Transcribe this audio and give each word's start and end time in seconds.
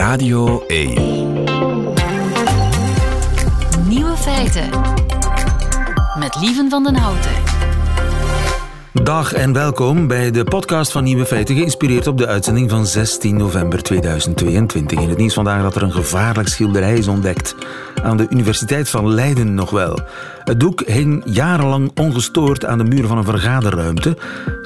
Radio 0.00 0.64
1. 0.66 0.94
Nieuwe 3.88 4.16
feiten. 4.16 4.70
Met 6.18 6.36
Lieven 6.40 6.70
van 6.70 6.82
den 6.84 6.94
Houten. 6.94 7.32
Dag 8.92 9.32
en 9.32 9.52
welkom 9.52 10.06
bij 10.06 10.30
de 10.30 10.44
podcast 10.44 10.92
van 10.92 11.04
Nieuwe 11.04 11.26
Feiten, 11.26 11.54
geïnspireerd 11.54 12.06
op 12.06 12.18
de 12.18 12.26
uitzending 12.26 12.70
van 12.70 12.86
16 12.86 13.36
november 13.36 13.82
2022. 13.82 15.00
In 15.00 15.08
het 15.08 15.18
nieuws 15.18 15.34
vandaag 15.34 15.62
dat 15.62 15.74
er 15.74 15.82
een 15.82 15.92
gevaarlijk 15.92 16.48
schilderij 16.48 16.94
is 16.94 17.08
ontdekt. 17.08 17.54
Aan 18.02 18.16
de 18.16 18.26
Universiteit 18.30 18.88
van 18.88 19.14
Leiden 19.14 19.54
nog 19.54 19.70
wel. 19.70 19.98
Het 20.44 20.60
doek 20.60 20.80
hing 20.86 21.22
jarenlang 21.24 21.90
ongestoord 21.94 22.64
aan 22.64 22.78
de 22.78 22.84
muur 22.84 23.06
van 23.06 23.18
een 23.18 23.24
vergaderruimte, 23.24 24.16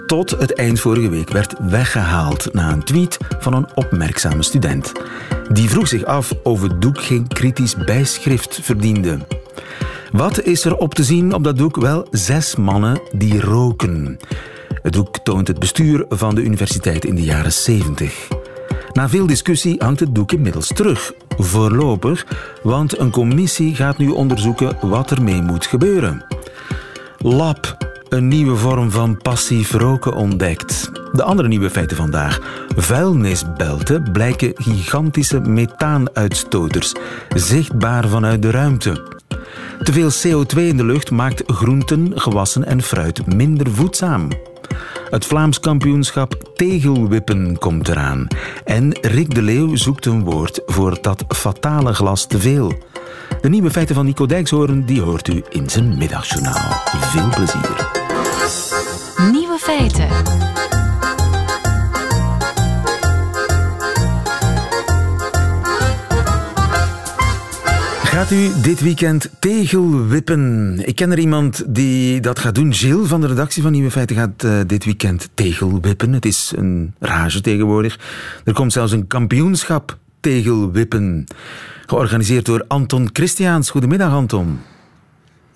tot 0.06 0.30
het 0.30 0.54
eind 0.54 0.80
vorige 0.80 1.08
week 1.08 1.30
werd 1.30 1.54
weggehaald 1.58 2.48
na 2.52 2.72
een 2.72 2.82
tweet 2.82 3.18
van 3.38 3.52
een 3.52 3.66
opmerkzame 3.74 4.42
student. 4.42 4.92
Die 5.52 5.70
vroeg 5.70 5.88
zich 5.88 6.04
af 6.04 6.32
of 6.42 6.62
het 6.62 6.82
doek 6.82 7.02
geen 7.02 7.28
kritisch 7.28 7.76
bijschrift 7.76 8.58
verdiende. 8.62 9.18
Wat 10.12 10.42
is 10.42 10.64
er 10.64 10.76
op 10.76 10.94
te 10.94 11.04
zien 11.04 11.32
op 11.32 11.44
dat 11.44 11.58
doek? 11.58 11.76
Wel, 11.76 12.06
zes 12.10 12.56
mannen 12.56 13.00
die 13.12 13.40
roken. 13.40 14.18
Het 14.82 14.92
doek 14.92 15.18
toont 15.18 15.48
het 15.48 15.58
bestuur 15.58 16.04
van 16.08 16.34
de 16.34 16.42
universiteit 16.42 17.04
in 17.04 17.14
de 17.14 17.22
jaren 17.22 17.52
70. 17.52 18.28
Na 18.92 19.08
veel 19.08 19.26
discussie 19.26 19.74
hangt 19.78 20.00
het 20.00 20.14
doek 20.14 20.32
inmiddels 20.32 20.66
terug. 20.68 21.12
Voorlopig, 21.38 22.26
want 22.62 22.98
een 22.98 23.10
commissie 23.10 23.74
gaat 23.74 23.98
nu 23.98 24.08
onderzoeken 24.08 24.76
wat 24.80 25.10
er 25.10 25.22
mee 25.22 25.42
moet 25.42 25.66
gebeuren. 25.66 26.24
Lab, 27.18 27.76
een 28.14 28.28
nieuwe 28.28 28.56
vorm 28.56 28.90
van 28.90 29.16
passief 29.16 29.72
roken 29.72 30.14
ontdekt. 30.14 30.90
De 31.12 31.22
andere 31.22 31.48
nieuwe 31.48 31.70
feiten 31.70 31.96
vandaag. 31.96 32.40
Vuilnisbelten 32.76 34.12
blijken 34.12 34.52
gigantische 34.54 35.40
methaanuitstoters, 35.40 36.94
zichtbaar 37.34 38.08
vanuit 38.08 38.42
de 38.42 38.50
ruimte. 38.50 39.22
Te 39.82 39.92
veel 39.92 40.10
CO2 40.10 40.58
in 40.58 40.76
de 40.76 40.84
lucht 40.84 41.10
maakt 41.10 41.42
groenten, 41.46 42.20
gewassen 42.20 42.64
en 42.64 42.82
fruit 42.82 43.34
minder 43.34 43.70
voedzaam. 43.70 44.28
Het 45.10 45.26
Vlaams 45.26 45.60
kampioenschap 45.60 46.50
tegelwippen 46.54 47.58
komt 47.58 47.88
eraan. 47.88 48.26
En 48.64 48.98
Rick 49.00 49.34
de 49.34 49.42
Leeuw 49.42 49.76
zoekt 49.76 50.06
een 50.06 50.24
woord 50.24 50.60
voor 50.66 50.98
dat 51.00 51.24
fatale 51.28 51.94
glas 51.94 52.26
te 52.26 52.38
veel. 52.38 52.72
De 53.40 53.48
nieuwe 53.48 53.70
feiten 53.70 53.94
van 53.94 54.04
Nico 54.04 54.26
Dijkshoorn 54.26 54.84
die 54.84 55.00
hoort 55.00 55.28
u 55.28 55.44
in 55.48 55.70
zijn 55.70 55.98
middagjournaal. 55.98 56.82
Veel 56.84 57.28
plezier. 57.28 58.03
Feiten. 59.58 60.08
Gaat 68.14 68.30
u 68.30 68.50
dit 68.62 68.80
weekend 68.80 69.30
tegelwippen? 69.38 70.80
Ik 70.86 70.96
ken 70.96 71.10
er 71.10 71.18
iemand 71.18 71.64
die 71.74 72.20
dat 72.20 72.38
gaat 72.38 72.54
doen. 72.54 72.74
Gilles 72.74 73.08
van 73.08 73.20
de 73.20 73.26
redactie 73.26 73.62
van 73.62 73.72
Nieuwe 73.72 73.90
Feiten 73.90 74.16
gaat 74.16 74.44
uh, 74.44 74.60
dit 74.66 74.84
weekend 74.84 75.28
tegelwippen. 75.34 76.12
Het 76.12 76.24
is 76.24 76.52
een 76.56 76.94
rage 76.98 77.40
tegenwoordig. 77.40 77.98
Er 78.44 78.52
komt 78.52 78.72
zelfs 78.72 78.92
een 78.92 79.06
kampioenschap 79.06 79.98
tegelwippen. 80.20 81.24
Georganiseerd 81.86 82.46
door 82.46 82.64
Anton 82.68 83.08
Christiaans. 83.12 83.70
Goedemiddag, 83.70 84.12
Anton. 84.12 84.58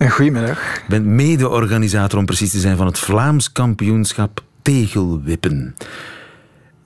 Goedemiddag. 0.07 0.75
Je 0.75 0.83
bent 0.87 1.05
mede-organisator, 1.05 2.19
om 2.19 2.25
precies 2.25 2.51
te 2.51 2.59
zijn, 2.59 2.77
van 2.77 2.85
het 2.85 2.99
Vlaams 2.99 3.51
kampioenschap 3.51 4.43
tegelwippen. 4.61 5.75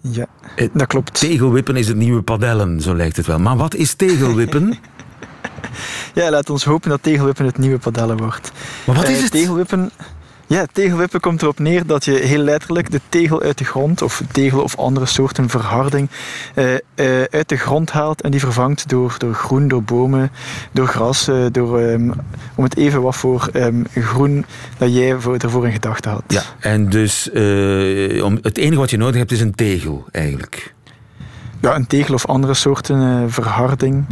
Ja, 0.01 0.25
dat 0.73 0.87
klopt. 0.87 1.19
Tegelwippen 1.19 1.75
is 1.75 1.87
het 1.87 1.97
nieuwe 1.97 2.21
padellen, 2.21 2.81
zo 2.81 2.95
lijkt 2.95 3.17
het 3.17 3.25
wel. 3.25 3.39
Maar 3.39 3.57
wat 3.57 3.75
is 3.75 3.93
tegelwippen? 3.93 4.77
ja, 6.13 6.29
laat 6.29 6.49
ons 6.49 6.63
hopen 6.63 6.89
dat 6.89 7.03
tegelwippen 7.03 7.45
het 7.45 7.57
nieuwe 7.57 7.77
padellen 7.77 8.17
wordt. 8.17 8.51
Maar 8.85 8.95
wat 8.95 9.09
is 9.09 9.21
het? 9.21 9.31
tegelwippen, 9.31 9.91
ja, 10.53 10.65
tegelwippen 10.71 11.19
komt 11.19 11.41
erop 11.41 11.59
neer 11.59 11.85
dat 11.85 12.05
je 12.05 12.11
heel 12.11 12.43
letterlijk 12.43 12.91
de 12.91 12.99
tegel 13.09 13.41
uit 13.41 13.57
de 13.57 13.63
grond, 13.63 14.01
of 14.01 14.23
tegel 14.31 14.61
of 14.61 14.77
andere 14.77 15.05
soorten 15.05 15.49
verharding, 15.49 16.09
uh, 16.55 16.71
uh, 16.73 16.77
uit 17.29 17.49
de 17.49 17.57
grond 17.57 17.91
haalt 17.91 18.21
en 18.21 18.31
die 18.31 18.39
vervangt 18.39 18.89
door, 18.89 19.15
door 19.17 19.33
groen, 19.33 19.67
door 19.67 19.83
bomen, 19.83 20.31
door 20.71 20.87
gras, 20.87 21.29
uh, 21.29 21.45
door, 21.51 21.79
um, 21.79 22.13
om 22.55 22.63
het 22.63 22.77
even 22.77 23.01
wat 23.01 23.15
voor 23.15 23.49
um, 23.53 23.85
groen 23.93 24.45
dat 24.77 24.93
jij 24.93 25.19
voor, 25.19 25.37
ervoor 25.37 25.65
in 25.65 25.73
gedachten 25.73 26.11
had. 26.11 26.23
Ja, 26.27 26.43
en 26.59 26.89
dus 26.89 27.29
om, 28.21 28.39
het 28.41 28.57
enige 28.57 28.79
wat 28.79 28.89
je 28.89 28.97
nodig 28.97 29.17
hebt 29.17 29.31
is 29.31 29.41
een 29.41 29.55
tegel 29.55 30.05
eigenlijk 30.11 30.73
ja, 31.63 31.75
een 31.75 31.87
tegel 31.87 32.13
of 32.13 32.25
andere 32.25 32.53
soorten 32.53 32.99
uh, 33.01 33.23
verharding. 33.27 34.05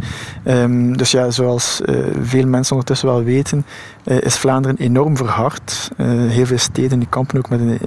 Um, 0.44 0.96
dus 0.96 1.10
ja, 1.10 1.30
zoals 1.30 1.80
uh, 1.84 1.96
veel 2.22 2.46
mensen 2.46 2.72
ondertussen 2.72 3.08
wel 3.08 3.22
weten, 3.22 3.64
is 4.04 4.36
Vlaanderen 4.36 4.76
enorm 4.76 5.16
verhard. 5.16 5.90
heel 6.28 6.46
veel 6.46 6.58
steden 6.58 6.98
die 6.98 7.08
kampen 7.08 7.38
ook 7.38 7.48
met 7.48 7.60
een, 7.60 7.78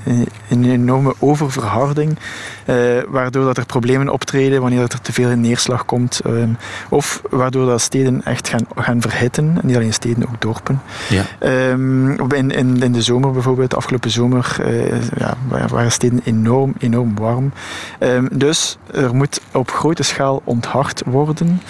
een 0.50 0.70
enorme 0.70 1.14
oververharding, 1.20 2.18
waardoor 3.08 3.46
dat 3.46 3.58
er 3.58 3.66
problemen 3.66 4.10
optreden 4.10 4.62
wanneer 4.62 4.82
er 4.82 5.02
te 5.02 5.14
veel 5.14 5.30
neerslag 5.30 5.86
komt, 5.86 6.22
um, 6.28 6.58
of 6.90 7.22
waardoor 7.30 7.66
dat 7.66 7.82
steden 7.82 8.24
echt 8.24 8.48
gaan, 8.48 8.68
gaan 8.76 9.02
verhitten, 9.02 9.58
en 9.62 9.68
niet 9.68 9.76
alleen 9.76 9.94
steden, 9.94 10.28
ook 10.28 10.42
dorpen. 10.42 10.82
Ja. 11.10 11.24
Um, 11.70 12.32
in, 12.32 12.52
in, 12.52 12.84
in 12.84 12.92
de 12.92 13.02
zomer 13.02 13.32
bijvoorbeeld, 13.32 13.70
de 13.70 13.76
afgelopen 13.76 14.12
zomer, 14.12 14.58
ja, 15.18 15.38
waren 15.70 15.92
steden 15.92 16.22
enorm, 16.24 16.74
enorm 16.78 17.16
warm. 17.16 17.52
dus 18.32 18.78
er 18.94 19.16
moet 19.16 19.42
op 19.52 19.72
grote 19.72 20.04
schaal 20.04 20.42
onthard 20.44 21.04
worden 21.06 21.62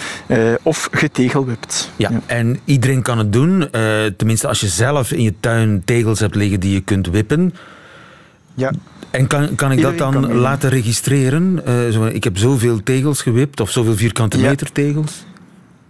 of 0.62 0.88
getegelwipt. 0.92 1.90
Ja, 1.96 2.10
ja, 2.10 2.20
en 2.26 2.60
iedereen 2.64 3.02
kan 3.02 3.18
het 3.18 3.32
doen. 3.32 3.68
Uh, 3.72 4.04
tenminste, 4.40 4.48
als 4.48 4.60
je 4.60 4.84
zelf 4.84 5.12
in 5.12 5.22
je 5.22 5.34
tuin 5.40 5.82
tegels 5.84 6.20
hebt 6.20 6.34
liggen 6.34 6.60
die 6.60 6.72
je 6.72 6.80
kunt 6.80 7.06
wippen. 7.06 7.54
Ja. 8.54 8.70
En 9.10 9.26
kan, 9.26 9.54
kan 9.54 9.72
ik 9.72 9.82
dat 9.82 9.98
dan 9.98 10.32
laten 10.34 10.70
registreren? 10.70 11.60
Uh, 11.68 11.88
zo, 11.90 12.04
ik 12.04 12.24
heb 12.24 12.38
zoveel 12.38 12.82
tegels 12.82 13.22
gewipt 13.22 13.60
of 13.60 13.70
zoveel 13.70 13.96
vierkante 13.96 14.38
ja. 14.38 14.48
meter 14.48 14.72
tegels? 14.72 15.24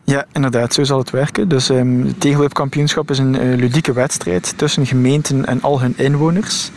Ja, 0.04 0.24
inderdaad, 0.32 0.74
zo 0.74 0.84
zal 0.84 0.98
het 0.98 1.10
werken. 1.10 1.48
Dus 1.48 1.68
um, 1.68 2.06
het 2.06 2.20
tegelwipkampioenschap 2.20 3.10
is 3.10 3.18
een 3.18 3.34
uh, 3.34 3.56
ludieke 3.56 3.92
wedstrijd 3.92 4.54
tussen 4.56 4.86
gemeenten 4.86 5.46
en 5.46 5.62
al 5.62 5.80
hun 5.80 5.94
inwoners. 5.96 6.70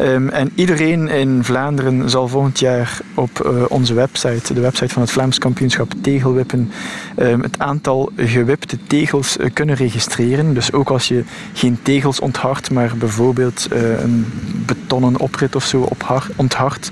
Um, 0.00 0.28
en 0.28 0.50
iedereen 0.54 1.08
in 1.08 1.44
Vlaanderen 1.44 2.10
zal 2.10 2.28
volgend 2.28 2.58
jaar 2.58 2.98
op 3.14 3.46
uh, 3.46 3.62
onze 3.68 3.94
website, 3.94 4.54
de 4.54 4.60
website 4.60 4.92
van 4.92 5.02
het 5.02 5.10
Vlaams 5.10 5.38
kampioenschap 5.38 5.92
Tegelwippen, 6.02 6.70
um, 7.18 7.42
het 7.42 7.58
aantal 7.58 8.10
gewipte 8.16 8.78
tegels 8.86 9.36
uh, 9.36 9.46
kunnen 9.52 9.74
registreren. 9.74 10.54
Dus 10.54 10.72
ook 10.72 10.90
als 10.90 11.08
je 11.08 11.24
geen 11.52 11.78
tegels 11.82 12.20
onthardt, 12.20 12.70
maar 12.70 12.92
bijvoorbeeld 12.96 13.68
uh, 13.72 14.00
een 14.00 14.26
betonnen 14.66 15.18
oprit 15.18 15.56
of 15.56 15.64
zo 15.64 15.88
onthardt, 16.36 16.90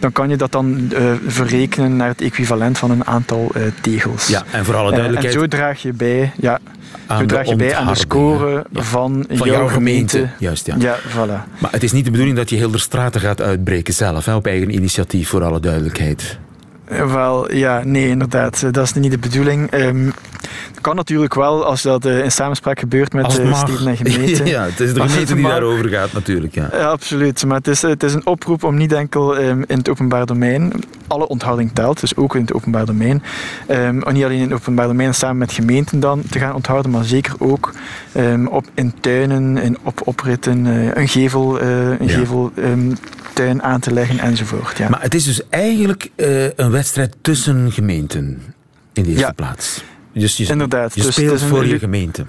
dan 0.00 0.12
kan 0.12 0.28
je 0.28 0.36
dat 0.36 0.52
dan 0.52 0.92
verrekenen 1.26 1.96
naar 1.96 2.08
het 2.08 2.20
equivalent 2.20 2.78
van 2.78 2.90
een 2.90 3.06
aantal 3.06 3.52
tegels. 3.80 4.28
Ja, 4.28 4.44
en 4.50 4.64
voor 4.64 4.76
alle 4.76 4.90
duidelijkheid. 4.90 5.34
en 5.34 5.40
zo 5.40 5.46
draag 5.46 5.82
je 5.82 5.92
bij. 5.92 6.32
Ja, 6.36 6.58
aan 7.06 7.26
draag 7.26 7.48
je 7.48 7.56
bij 7.56 7.74
aan 7.74 7.86
de 7.86 7.94
score 7.94 8.66
ja. 8.72 8.82
van, 8.82 9.24
van, 9.28 9.48
jouw, 9.48 9.68
gemeente. 9.68 10.16
gemeente. 10.16 10.34
Juist, 10.38 10.66
ja. 10.66 10.76
Ja, 10.78 10.98
voilà. 10.98 11.58
Maar 11.58 11.70
het 11.70 11.82
is 11.82 11.92
niet 11.92 12.04
de 12.04 12.10
bedoeling 12.10 12.36
dat 12.36 12.50
je 12.50 12.56
heel 12.56 12.70
de 12.70 12.78
straten 12.78 13.20
gaat 13.20 13.40
uitbreken 13.40 13.94
zelf, 13.94 14.24
hè, 14.24 14.34
op 14.34 14.46
eigen 14.46 14.74
initiatief, 14.74 15.28
voor 15.28 15.44
alle 15.44 15.60
duidelijkheid. 15.60 16.38
Wel, 16.90 17.54
ja, 17.54 17.82
nee, 17.84 18.08
inderdaad. 18.08 18.60
Dat 18.70 18.84
is 18.84 18.92
niet 18.92 19.10
de 19.10 19.18
bedoeling. 19.18 19.74
Um, 19.74 20.12
kan 20.80 20.96
natuurlijk 20.96 21.34
wel 21.34 21.64
als 21.64 21.82
dat 21.82 22.06
uh, 22.06 22.24
in 22.24 22.32
samenspraak 22.32 22.78
gebeurt 22.78 23.12
met 23.12 23.24
de 23.24 23.30
steden 23.30 23.86
en 23.86 23.96
gemeenten. 24.06 24.46
ja, 24.46 24.64
het 24.64 24.80
is 24.80 24.94
de 24.94 25.00
gemeente 25.00 25.34
die 25.34 25.46
daarover 25.46 25.88
gaat 25.88 26.12
natuurlijk. 26.12 26.54
Ja. 26.54 26.68
ja. 26.72 26.84
absoluut. 26.84 27.44
Maar 27.44 27.56
het 27.56 27.68
is, 27.68 27.82
het 27.82 28.02
is 28.02 28.14
een 28.14 28.26
oproep 28.26 28.64
om 28.64 28.76
niet 28.76 28.92
enkel 28.92 29.38
um, 29.38 29.64
in 29.66 29.78
het 29.78 29.88
openbaar 29.88 30.26
domein, 30.26 30.72
alle 31.06 31.28
onthouding 31.28 31.70
telt, 31.72 32.00
dus 32.00 32.16
ook 32.16 32.34
in 32.34 32.40
het 32.40 32.52
openbaar 32.52 32.86
domein, 32.86 33.22
um, 33.70 33.94
niet 33.94 34.24
alleen 34.24 34.38
in 34.38 34.50
het 34.50 34.52
openbaar 34.52 34.86
domein 34.86 35.14
samen 35.14 35.38
met 35.38 35.52
gemeenten 35.52 36.00
dan 36.00 36.22
te 36.30 36.38
gaan 36.38 36.54
onthouden, 36.54 36.90
maar 36.90 37.04
zeker 37.04 37.34
ook 37.38 37.72
op, 38.50 38.64
in 38.74 38.94
tuinen, 39.00 39.56
in 39.56 39.78
op, 39.82 40.00
opritten, 40.04 40.66
uh, 40.66 40.94
een 40.94 41.08
gevel, 41.08 41.62
uh, 41.62 41.88
een 41.88 42.06
ja. 42.06 42.18
gevel 42.18 42.52
tuin 43.32 43.62
aan 43.62 43.80
te 43.80 43.92
leggen 43.92 44.18
enzovoort. 44.18 44.78
Ja. 44.78 44.88
Maar 44.88 45.02
het 45.02 45.14
is 45.14 45.24
dus 45.24 45.48
eigenlijk 45.48 46.10
een 46.56 46.70
wedstrijd 46.80 47.16
tussen 47.20 47.72
gemeenten 47.72 48.42
in 48.92 49.02
de 49.02 49.08
eerste 49.08 49.24
ja. 49.24 49.32
plaats. 49.32 49.82
Dus 50.12 50.36
je, 50.36 50.46
Inderdaad. 50.46 50.94
je 50.94 51.02
dus 51.02 51.14
speelt 51.14 51.42
voor 51.42 51.66
je 51.66 51.78
gemeente. 51.78 52.26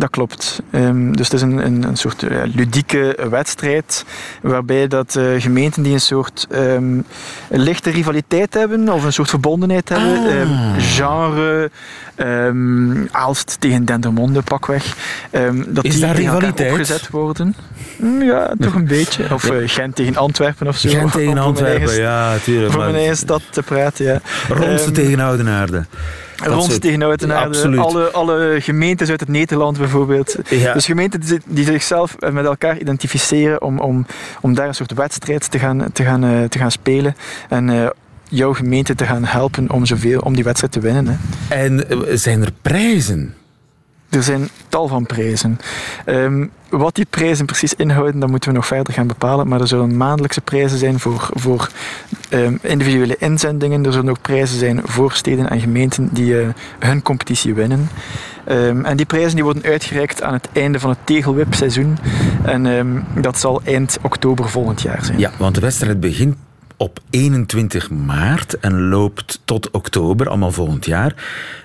Dat 0.00 0.10
klopt. 0.10 0.62
Um, 0.72 1.16
dus 1.16 1.26
het 1.26 1.34
is 1.34 1.42
een, 1.42 1.66
een, 1.66 1.82
een 1.82 1.96
soort 1.96 2.22
uh, 2.22 2.38
ludieke 2.54 3.16
wedstrijd 3.30 4.04
waarbij 4.42 4.88
dat 4.88 5.14
uh, 5.18 5.40
gemeenten 5.40 5.82
die 5.82 5.92
een 5.92 6.00
soort 6.00 6.46
um, 6.52 7.04
lichte 7.48 7.90
rivaliteit 7.90 8.54
hebben 8.54 8.88
of 8.88 9.04
een 9.04 9.12
soort 9.12 9.28
verbondenheid 9.30 9.88
hebben, 9.88 10.18
Ah. 10.18 10.34
um, 10.40 10.80
genre, 10.80 11.70
Aalst 13.10 13.56
tegen 13.60 13.84
Dendermonde 13.84 14.42
pakweg, 14.42 14.96
dat 15.66 15.84
Is 15.84 15.92
die 15.92 16.00
daar 16.00 16.14
rivaliteit? 16.16 16.70
opgezet 16.72 17.08
worden. 17.10 17.54
Mm, 17.96 18.22
Ja, 18.22 18.52
toch 18.60 18.74
een 18.74 18.86
beetje. 18.86 19.34
Of 19.34 19.50
uh, 19.52 19.68
Gent 19.68 19.94
tegen 19.96 20.16
Antwerpen 20.16 20.66
of 20.66 20.76
zo. 20.76 20.88
Gent 20.88 21.12
tegen 21.12 21.38
Antwerpen, 21.48 21.78
eigen- 21.86 22.00
ja, 22.02 22.36
tuurlijk. 22.36 22.72
Voor 22.72 22.82
mijn 22.82 22.94
eigen 22.94 23.16
stad 23.16 23.42
te 23.50 23.62
praten, 23.62 24.04
ja. 24.04 24.20
Ronsen 24.48 24.78
Ehm, 24.86 24.92
tegen 24.92 25.20
Oudenaarde. 25.20 25.84
Rond. 26.44 26.62
Absoluut. 27.46 27.78
Alle, 27.80 28.10
alle 28.10 28.56
gemeentes 28.60 29.10
uit 29.10 29.20
het 29.20 29.28
Nederland 29.28 29.78
bijvoorbeeld. 29.78 30.36
Ja. 30.48 30.72
Dus 30.72 30.84
gemeenten 30.86 31.20
die- 31.20 31.40
die 31.46 31.64
zichzelf 31.64 32.16
met 32.32 32.44
elkaar 32.44 32.78
identificeren 32.78 33.62
om, 33.62 33.78
om, 33.78 34.06
om 34.40 34.54
daar 34.54 34.68
een 34.68 34.74
soort 34.74 34.92
wedstrijd 34.92 35.50
te 35.50 35.58
gaan, 35.58 35.92
te 35.92 36.04
gaan, 36.04 36.24
eh, 36.24 36.44
te 36.44 36.58
gaan 36.58 36.70
spelen. 36.70 37.16
En 37.48 37.70
eh, 37.70 37.86
jouw 38.28 38.54
gemeente 38.54 38.94
te 38.94 39.04
gaan 39.04 39.24
helpen 39.24 39.70
om, 39.70 39.86
zoveel, 39.86 40.20
om 40.20 40.34
die 40.34 40.44
wedstrijd 40.44 40.72
te 40.72 40.80
winnen. 40.80 41.06
Hè. 41.06 41.54
En 41.56 41.88
eh, 41.90 41.98
zijn 42.14 42.42
er 42.42 42.52
prijzen? 42.62 43.34
Er 44.08 44.22
zijn 44.22 44.48
tal 44.68 44.88
van 44.88 45.06
prijzen. 45.06 45.58
Ehm, 46.04 46.46
wat 46.68 46.94
die 46.94 47.06
prijzen 47.10 47.46
precies 47.46 47.74
inhouden, 47.74 48.20
dat 48.20 48.30
moeten 48.30 48.48
we 48.48 48.56
nog 48.56 48.66
verder 48.66 48.92
gaan 48.92 49.06
bepalen. 49.06 49.48
Maar 49.48 49.60
er 49.60 49.68
zullen 49.68 49.96
maandelijkse 49.96 50.40
prijzen 50.40 50.78
zijn 50.78 50.98
voor, 50.98 51.28
voor 51.32 51.70
ehm, 52.28 52.56
individuele 52.60 53.16
inzendingen. 53.18 53.84
Er 53.84 53.92
zullen 53.92 54.10
ook 54.10 54.22
prijzen 54.22 54.58
zijn 54.58 54.80
voor 54.84 55.12
steden 55.12 55.50
en 55.50 55.60
gemeenten 55.60 56.08
die 56.12 56.40
eh, 56.40 56.48
hun 56.78 57.02
competitie 57.02 57.54
winnen. 57.54 57.88
Ehm, 58.44 58.84
en 58.84 58.96
die 58.96 59.06
prijzen 59.06 59.34
die 59.34 59.44
worden 59.44 59.62
uitgereikt 59.62 60.22
aan 60.22 60.32
het 60.32 60.48
einde 60.52 60.80
van 60.80 60.90
het 60.90 60.98
tegelwipseizoen. 61.04 61.98
En 62.42 63.06
dat 63.20 63.38
zal 63.38 63.60
eind 63.64 63.98
oktober 64.02 64.48
volgend 64.48 64.82
jaar 64.82 65.04
zijn. 65.04 65.18
Ja, 65.18 65.30
want 65.38 65.54
de 65.54 65.60
wedstrijd 65.60 66.00
begint 66.00 66.36
op 66.80 67.00
21 67.10 67.90
maart 67.90 68.58
en 68.58 68.88
loopt 68.88 69.40
tot 69.44 69.70
oktober, 69.70 70.28
allemaal 70.28 70.52
volgend 70.52 70.86
jaar. 70.86 71.14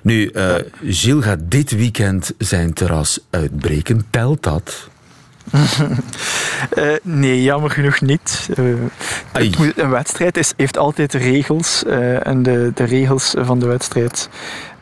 Nu, 0.01 0.27
eh 0.27 0.55
Gilles 0.83 1.23
gaat 1.23 1.39
dit 1.43 1.71
weekend 1.71 2.33
zijn 2.37 2.73
terras 2.73 3.19
uitbreken. 3.29 4.05
Telt 4.09 4.43
dat? 4.43 4.89
Eh, 6.69 6.87
nee, 7.03 7.41
jammer 7.43 7.69
genoeg 7.69 8.01
niet. 8.01 8.49
Eh, 8.55 8.63
Ai. 9.31 9.47
het 9.49 9.57
moet- 9.57 9.77
een 9.79 9.89
wedstrijd 9.89 10.37
is, 10.37 10.53
heeft 10.57 10.77
altijd 10.77 11.13
regels. 11.13 11.83
en 12.23 12.43
de, 12.43 12.71
de 12.75 12.83
regels 12.83 13.33
van 13.37 13.59
de 13.59 13.65
wedstrijd 13.65 14.29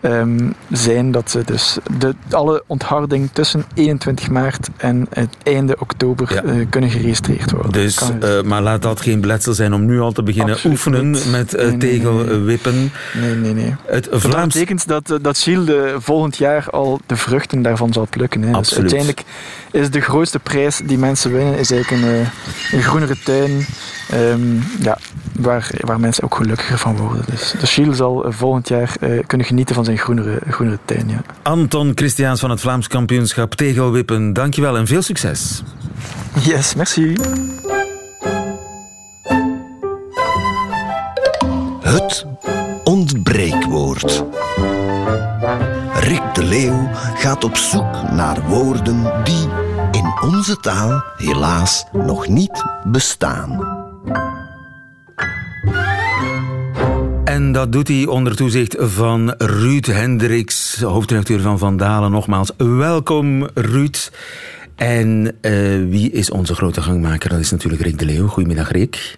ehm, 0.01 0.49
zijn 0.71 1.11
dat 1.11 1.31
ze 1.31 1.41
dus 1.45 1.77
de, 1.97 2.15
alle 2.29 2.63
ontharding 2.67 3.29
tussen 3.33 3.63
21 3.73 4.29
maart 4.29 4.69
en 4.77 5.07
het 5.09 5.35
einde 5.43 5.75
oktober 5.79 6.33
Ja. 6.33 6.43
eh, 6.43 6.65
kunnen 6.69 6.89
geregistreerd 6.89 7.51
worden. 7.51 7.71
Dus, 7.71 7.95
dus- 7.95 8.09
eh, 8.37 8.41
maar 8.43 8.61
laat 8.61 8.81
dat 8.81 9.01
geen 9.01 9.21
beletsel 9.21 9.53
zijn 9.53 9.73
om 9.73 9.85
nu 9.85 9.99
al 9.99 10.11
te 10.11 10.23
beginnen 10.23 10.53
Absoluut 10.55 10.77
oefenen 10.77 11.09
niet. 11.11 11.31
met 11.31 11.53
eh, 11.53 11.67
Nee, 11.67 11.77
nee, 11.77 11.89
nee. 11.89 11.99
tegelwippen. 11.99 12.91
nee, 13.21 13.35
nee, 13.35 13.53
nee. 13.53 13.75
Het 13.85 14.07
Dat 14.11 14.21
Vlaams... 14.21 14.53
betekent 14.53 14.87
dat, 14.87 15.19
dat 15.21 15.37
Gilles 15.37 15.65
de, 15.65 15.95
volgend 15.99 16.37
jaar 16.37 16.69
al 16.69 16.99
de 17.05 17.15
vruchten 17.15 17.61
daarvan 17.61 17.93
zal 17.93 18.07
plukken. 18.09 18.41
Hè. 18.41 18.47
Dus 18.47 18.55
Absoluut. 18.57 18.81
uiteindelijk 18.93 19.23
is 19.71 19.89
de 19.89 20.01
grootste 20.01 20.39
prijs 20.39 20.81
die 20.85 20.97
mensen 20.97 21.31
winnen 21.31 21.57
is 21.57 21.71
eigenlijk 21.71 22.03
een, 22.03 22.25
een 22.71 22.83
groenere 22.83 23.15
tuin. 23.23 23.65
ehm, 24.09 24.55
ja, 24.81 24.97
waar, 25.41 25.71
waar 25.79 25.99
mensen 25.99 26.23
ook 26.23 26.35
gelukkiger 26.35 26.77
van 26.77 26.97
worden. 26.97 27.25
Dus, 27.29 27.53
dus 27.59 27.73
Gilles 27.73 27.97
zal 27.97 28.25
eh, 28.25 28.31
volgend 28.31 28.67
jaar 28.67 28.95
eh, 28.99 29.19
kunnen 29.27 29.47
genieten 29.47 29.75
van 29.75 29.85
zijn 29.85 29.97
groenere, 29.97 30.39
groenere 30.49 30.79
tuin. 30.85 31.09
Ja. 31.09 31.21
Anton 31.41 31.91
Christiaans 31.95 32.39
van 32.39 32.49
het 32.49 32.59
Vlaams 32.59 32.87
kampioenschap 32.87 33.55
tegelwippen, 33.55 34.33
dankjewel 34.33 34.77
en 34.77 34.87
veel 34.87 35.01
succes. 35.01 35.63
Yes, 36.39 36.75
merci. 36.75 37.15
Het 41.81 42.25
ontbreekwoord. 42.83 44.23
Rick 45.93 46.33
de 46.33 46.43
Leeuw 46.43 46.89
gaat 46.93 47.43
op 47.43 47.57
zoek 47.57 48.11
naar 48.11 48.41
woorden 48.47 49.23
die 49.23 49.47
in 49.91 50.13
onze 50.21 50.57
taal 50.57 51.03
helaas 51.17 51.85
nog 51.91 52.27
niet 52.27 52.63
bestaan. 52.83 53.80
En 57.51 57.57
dat 57.57 57.71
doet 57.71 57.87
hij 57.87 58.05
onder 58.05 58.35
toezicht 58.35 58.75
van 58.79 59.33
Ruud 59.37 59.85
Hendricks, 59.85 60.81
hoofdredacteur 60.81 61.39
van 61.39 61.57
Vandalen. 61.57 62.11
Nogmaals, 62.11 62.51
welkom 62.57 63.47
Ruud. 63.53 64.11
En 64.75 65.35
eh, 65.41 65.51
wie 65.89 66.11
is 66.11 66.29
onze 66.29 66.55
grote 66.55 66.81
gangmaker? 66.81 67.29
Dat 67.29 67.39
is 67.39 67.51
natuurlijk 67.51 67.81
Rick 67.81 67.99
de 67.99 68.05
Leeuw. 68.05 68.27
Goedemiddag 68.27 68.71
Rick. 68.71 69.17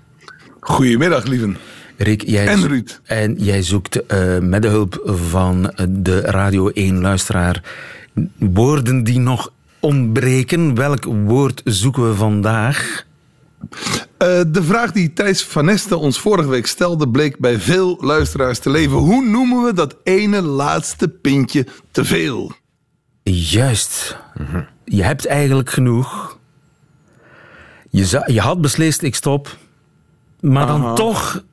Goedemiddag, 0.59 1.25
lieven. 1.25 1.57
Rick, 1.97 2.23
jij 2.25 2.47
En 2.47 2.67
Ruud. 2.67 3.01
En 3.03 3.35
jij 3.37 3.61
zoekt 3.61 4.05
eh, 4.05 4.39
met 4.39 4.61
de 4.61 4.67
hulp 4.67 5.01
van 5.05 5.73
de 5.89 6.21
Radio 6.21 6.71
1-luisteraar 6.71 7.63
woorden 8.37 9.03
die 9.03 9.19
nog 9.19 9.51
ontbreken. 9.79 10.75
Welk 10.75 11.03
woord 11.03 11.61
zoeken 11.63 12.09
we 12.09 12.15
vandaag? 12.15 13.05
Eh, 14.23 14.41
de 14.47 14.63
vraag 14.63 14.91
die 14.91 15.13
Thijs 15.13 15.43
van 15.43 15.65
Neste 15.65 15.97
ons 15.97 16.19
vorige 16.19 16.49
week 16.49 16.67
stelde, 16.67 17.09
bleek 17.09 17.39
bij 17.39 17.59
veel 17.59 17.97
luisteraars 18.01 18.59
te 18.59 18.69
leven. 18.69 18.97
Hoe 18.97 19.25
noemen 19.25 19.63
we 19.63 19.73
dat 19.73 19.95
ene 20.03 20.41
laatste 20.41 21.07
pintje 21.09 21.65
te 21.91 22.05
veel? 22.05 22.51
Juist. 23.23 24.17
Je 24.85 25.03
hebt 25.03 25.25
eigenlijk 25.25 25.69
genoeg. 25.69 26.37
Je, 27.89 28.05
za- 28.05 28.27
je 28.31 28.39
had 28.39 28.61
beslist, 28.61 29.01
ik 29.01 29.15
stop. 29.15 29.57
Maar 30.39 30.67
dan 30.67 30.95
toch... 30.95 31.43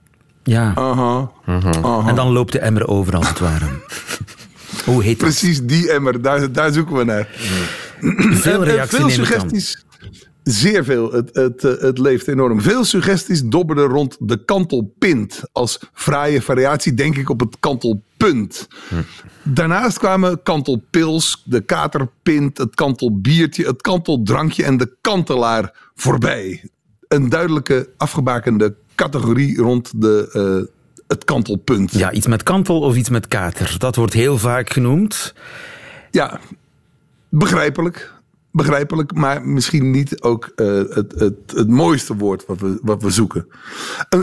Ja. 0.43 0.73
Aha. 0.75 1.31
En 2.07 2.15
dan 2.15 2.33
loopt 2.33 2.53
de 2.53 2.59
emmer 2.59 2.87
over, 2.89 3.17
als 3.17 3.29
het 3.29 3.39
ware. 3.39 3.67
Hoe 4.85 5.03
heet? 5.03 5.19
Precies 5.19 5.63
die 5.63 5.91
emmer, 5.93 6.23
daar, 6.23 6.53
daar 6.53 6.73
zoeken 6.73 6.97
we 6.97 7.05
naar. 7.05 7.29
Veel 8.31 8.63
Eh, 8.63 8.69
eh, 8.69 8.75
reactie 8.75 8.99
veel 8.99 9.09
suggesties. 9.11 9.85
Zeer 10.51 10.85
veel. 10.85 11.13
Het, 11.13 11.31
het, 11.33 11.65
eh, 11.65 11.81
het 11.81 11.99
leeft 11.99 12.29
enorm. 12.29 12.61
Veel 12.61 12.85
suggesties 12.85 13.43
dobberden 13.43 13.87
rond 13.87 14.17
de 14.21 14.45
kantelpint. 14.45 15.43
Als 15.53 15.79
fraaie 15.93 16.43
variatie 16.43 16.95
denk 16.95 17.17
ik 17.17 17.29
op 17.29 17.41
het 17.41 17.57
kantelpunt. 17.61 18.69
Daarnaast 19.43 19.99
kwamen 19.99 20.43
kantelpils, 20.43 21.43
de 21.45 21.61
katerpint, 21.61 22.59
het 22.59 22.75
kantelbiertje, 22.75 23.67
het 23.67 23.83
kanteldrankje 23.83 24.65
en 24.65 24.77
de 24.77 24.97
kantelaar 25.01 25.91
voorbij. 25.95 26.71
Een 27.09 27.29
duidelijke 27.29 27.89
afgebakende 27.97 28.75
categorie 28.95 29.57
rond 29.57 30.01
de, 30.01 30.31
eh, 30.33 30.75
het 31.07 31.25
kantelpunt. 31.25 31.93
Ja, 31.93 32.13
iets 32.13 32.27
met 32.27 32.43
kantel 32.43 32.81
of 32.81 32.97
iets 32.97 33.09
met 33.09 33.29
kater. 33.29 33.75
Dat 33.79 33.97
wordt 33.97 34.13
heel 34.13 34.39
vaak 34.39 34.71
genoemd. 34.73 35.35
Ja, 36.11 36.41
begrijpelijk. 37.29 38.20
Begrijpelijk, 38.53 39.15
maar 39.15 39.47
misschien 39.47 39.91
niet 39.91 40.23
ook 40.23 40.53
eh, 40.57 40.67
het, 40.89 41.15
het, 41.19 41.35
het 41.55 41.69
mooiste 41.69 42.17
woord 42.17 42.47
wat 42.47 42.61
we, 42.61 42.79
wat 42.83 43.03
we 43.03 43.11
zoeken. 43.11 43.47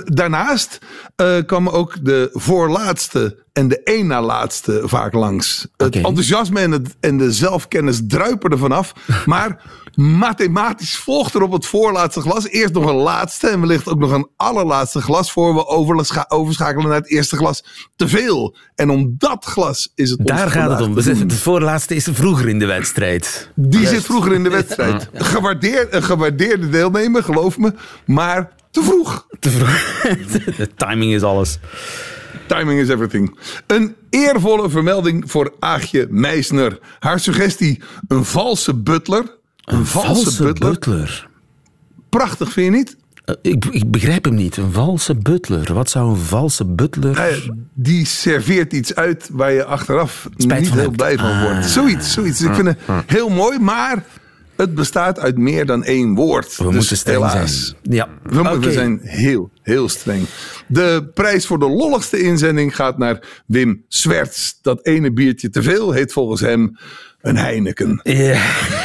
Daarnaast 0.05 0.79
eh, 1.15 1.37
kwamen 1.45 1.73
ook 1.73 2.05
de 2.05 2.29
voorlaatste 2.33 3.45
en 3.57 3.67
de 3.67 3.81
één 3.83 4.07
na 4.07 4.21
laatste 4.21 4.81
vaak 4.83 5.13
langs. 5.13 5.67
Het 5.77 5.95
enthousiasme 5.95 6.59
en, 6.59 6.71
het, 6.71 6.95
en 6.99 7.17
de 7.17 7.31
zelfkennis 7.31 8.01
druipen 8.07 8.51
er 8.51 8.57
vanaf. 8.57 8.93
Maar 9.25 9.61
mathematisch 9.95 10.97
volgt 10.97 11.33
er 11.33 11.41
op 11.41 11.51
het 11.51 11.65
voorlaatste 11.65 12.21
glas 12.21 12.47
eerst 12.47 12.73
nog 12.73 12.85
een 12.85 12.95
laatste 12.95 13.47
en 13.47 13.59
wellicht 13.59 13.87
ook 13.87 13.99
nog 13.99 14.11
een 14.11 14.27
allerlaatste 14.35 15.01
glas 15.01 15.31
voor 15.31 15.53
we 15.53 15.67
overscha- 15.67 16.25
overschakelen 16.27 16.87
naar 16.87 16.97
het 16.97 17.09
eerste 17.09 17.35
glas. 17.35 17.63
Te 17.95 18.07
veel. 18.07 18.55
En 18.75 18.89
om 18.89 19.15
dat 19.17 19.45
glas 19.45 19.91
is 19.95 20.09
het 20.09 20.19
Daar 20.27 20.49
gaat 20.51 20.69
het 20.69 20.81
om. 20.81 20.95
doen. 20.95 21.03
Het 21.19 21.33
voorlaatste 21.33 21.95
is 21.95 22.07
vroeger 22.11 22.47
in 22.49 22.59
de 22.59 22.65
wedstrijd. 22.65 23.51
Die 23.55 23.87
zit 23.87 24.03
vroeger 24.03 24.33
in 24.33 24.43
de 24.43 24.49
wedstrijd. 24.49 25.09
Gewaardeerd, 25.13 25.93
een 25.93 26.03
gewaardeerde 26.03 26.69
deelnemer, 26.69 27.23
geloof 27.23 27.57
me. 27.57 27.73
Maar 28.05 28.51
te 28.71 28.83
vroeg. 28.83 29.27
Te 29.39 29.49
vroeg. 29.49 29.81
De 30.57 30.69
timing 30.75 31.13
is 31.13 31.23
alles. 31.23 31.59
Timing 32.47 32.79
is 32.79 32.89
everything. 32.89 33.37
Een 33.67 33.95
eervolle 34.09 34.69
vermelding 34.69 35.31
voor 35.31 35.53
Aagje 35.59 36.07
Meisner. 36.09 36.79
Haar 36.99 37.19
suggestie: 37.19 37.81
een 38.07 38.25
valse 38.25 38.73
butler. 38.75 39.23
Een, 39.65 39.85
valse, 39.85 40.43
butler. 40.43 40.71
butler. 40.71 41.27
Prachtig, 42.09 42.51
vind 42.51 42.65
je 42.73 42.77
niet? 42.77 42.95
Eh, 43.25 43.35
Ik, 43.41 43.65
ik 43.65 43.91
begrijp 43.91 44.23
hem 44.25 44.35
niet. 44.35 44.57
Een 44.57 44.71
valse 44.71 45.15
butler. 45.15 45.73
Wat 45.73 45.89
zou 45.89 46.09
een 46.09 46.15
valse 46.17 46.65
butler... 46.65 47.13
Nou 47.15 47.33
die 47.73 48.05
serveert 48.05 48.73
iets 48.73 48.95
uit 48.95 49.29
waar 49.31 49.51
je 49.51 49.65
achteraf 49.65 50.29
Spijt 50.37 50.61
niet 50.61 50.73
heel 50.73 50.91
blij 50.91 51.17
van 51.17 51.29
Ah. 51.29 51.41
wordt. 51.41 51.65
Zoiets, 51.65 52.13
zoiets. 52.13 52.41
Ik 52.41 52.53
vind 52.53 52.67
het 52.67 52.77
heel 53.05 53.29
mooi, 53.29 53.59
maar 53.59 54.03
het 54.57 54.75
bestaat 54.75 55.19
uit 55.19 55.37
meer 55.37 55.65
dan 55.65 55.83
één 55.83 56.15
woord. 56.15 56.57
We 56.57 56.63
Dus 56.63 56.73
moeten 56.75 56.97
streng 56.97 57.17
helaas. 57.17 57.65
zijn. 57.83 57.95
Ja. 57.95 58.07
We, 58.23 58.57
we 58.59 58.71
zijn 58.71 58.99
heel, 59.03 59.49
heel 59.61 59.89
streng. 59.89 60.25
De 60.67 61.09
prijs 61.13 61.45
voor 61.45 61.59
de 61.59 61.69
lolligste 61.69 62.19
inzending 62.21 62.75
gaat 62.75 62.97
naar 62.97 63.43
Wim 63.45 63.83
Swerts. 63.87 64.59
Dat 64.61 64.85
ene 64.85 65.13
biertje 65.13 65.49
te 65.49 65.63
veel 65.63 65.91
heet 65.91 66.11
volgens 66.13 66.41
hem 66.41 66.77
een 67.21 67.37
Heineken. 67.37 67.99
Ja, 68.03 68.41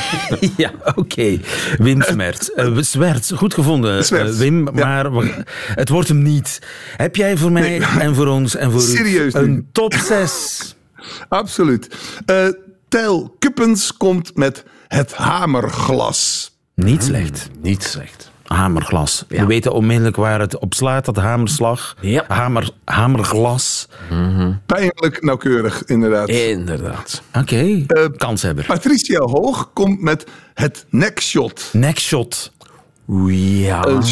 ja 0.56 0.72
oké. 0.94 1.40
Wim 1.78 2.02
Smerts. 2.02 2.50
Uh, 2.56 2.76
Smerts, 2.80 3.30
goed 3.30 3.54
gevonden, 3.54 3.96
uh, 3.96 4.02
Smerts, 4.02 4.36
Wim. 4.36 4.64
ja. 4.74 4.84
Maar 4.86 5.12
we- 5.16 5.44
het 5.74 5.88
wordt 5.88 6.08
hem 6.08 6.22
niet. 6.22 6.58
Heb 6.96 7.16
jij 7.16 7.36
voor 7.36 7.52
mij 7.52 7.80
en 7.98 8.14
voor 8.14 8.26
ons 8.26 8.56
en 8.56 8.70
voor 8.70 8.80
Serieus 8.80 9.34
u 9.34 9.38
een 9.38 9.68
top 9.72 9.94
6? 9.94 10.76
Absoluut. 11.28 11.88
Eh 12.26 12.46
Tel 12.88 13.36
Kuppens 13.38 13.96
komt 13.96 14.36
met 14.36 14.64
het 14.92 15.14
hamerglas. 15.14 16.50
Niet 16.74 17.02
slecht. 17.04 17.48
Niet 17.62 17.82
slecht. 17.82 18.30
Hamerglas. 18.46 19.24
Ja. 19.28 19.40
We 19.40 19.46
weten 19.46 19.72
onmiddellijk 19.72 20.16
waar 20.16 20.40
het 20.40 20.58
op 20.58 20.74
slaat, 20.74 21.04
dat 21.04 21.16
hamerslag. 21.16 21.96
Ja. 22.00 22.24
Hamer, 22.28 22.70
hamerglas. 22.84 23.88
Pijnlijk 24.66 25.22
nauwkeurig, 25.22 25.84
inderdaad. 25.84 26.28
Inderdaad. 26.28 27.22
Oké, 27.38 27.84
Eh, 27.86 28.04
kanshebber. 28.16 28.64
Patricia 28.64 29.20
Hoog 29.20 29.70
komt 29.72 30.00
met 30.00 30.26
het 30.54 30.84
neckshot. 30.90 31.68
Neckshot. 31.72 32.52
Ja. 33.26 33.84
Een, 33.86 34.02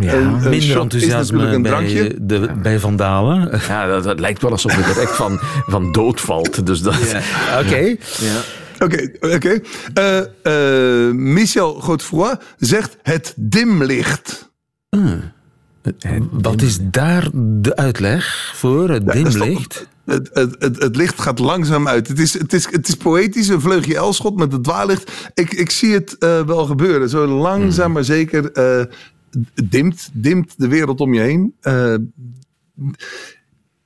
ja. 0.00 0.12
een- 0.12 0.44
een 0.44 0.50
Minder 0.50 0.80
enthousiasme 0.80 1.60
bij, 1.60 2.14
de, 2.20 2.50
bij 2.62 2.78
Van 2.78 2.96
Dalen. 2.96 3.60
ja 3.68 3.86
dat, 3.86 4.04
dat 4.04 4.20
lijkt 4.20 4.42
wel 4.42 4.50
alsof 4.50 4.76
het 4.76 4.86
direct 4.94 5.16
van, 5.16 5.38
van 5.66 5.92
dood 5.92 6.20
valt. 6.20 6.66
Dus 6.66 6.80
dat... 6.82 6.94
Oké. 7.64 7.96
Oké, 8.84 9.10
oké. 9.20 9.60
Eh, 9.94 10.18
eh, 10.42 11.14
Michel 11.14 11.80
Godefroy 11.80 12.36
zegt 12.56 12.96
het 13.02 13.34
dimlicht. 13.36 14.50
Wat 16.30 16.62
is 16.62 16.78
daar 16.80 17.28
de 17.34 17.76
uitleg 17.76 18.52
voor? 18.54 18.90
Het 18.90 19.02
Ja, 19.06 19.12
dimlicht? 19.12 19.88
Het, 20.04 20.30
het, 20.32 20.56
het, 20.58 20.82
het 20.82 20.96
licht 20.96 21.20
gaat 21.20 21.38
langzaam 21.38 21.88
uit. 21.88 22.08
Het 22.08 22.18
is, 22.18 22.38
het 22.38 22.52
is, 22.52 22.70
het 22.70 22.88
is 22.88 22.94
poëtisch, 22.94 23.48
een 23.48 23.60
vleugje 23.60 23.96
Elschot 23.96 24.36
met 24.36 24.52
het 24.52 24.64
dwaallicht. 24.64 25.30
Ik, 25.34 25.52
ik 25.52 25.70
zie 25.70 25.92
het 25.92 26.18
eh, 26.18 26.46
wel 26.46 26.64
gebeuren. 26.64 27.08
Zo 27.08 27.26
langzaam 27.26 27.92
maar 27.92 28.04
zeker 28.04 28.52
eh, 28.52 28.84
dimt, 29.64 30.10
dimt 30.12 30.54
de 30.56 30.68
wereld 30.68 31.00
om 31.00 31.14
je 31.14 31.20
heen. 31.20 31.54
Eh, 31.60 31.94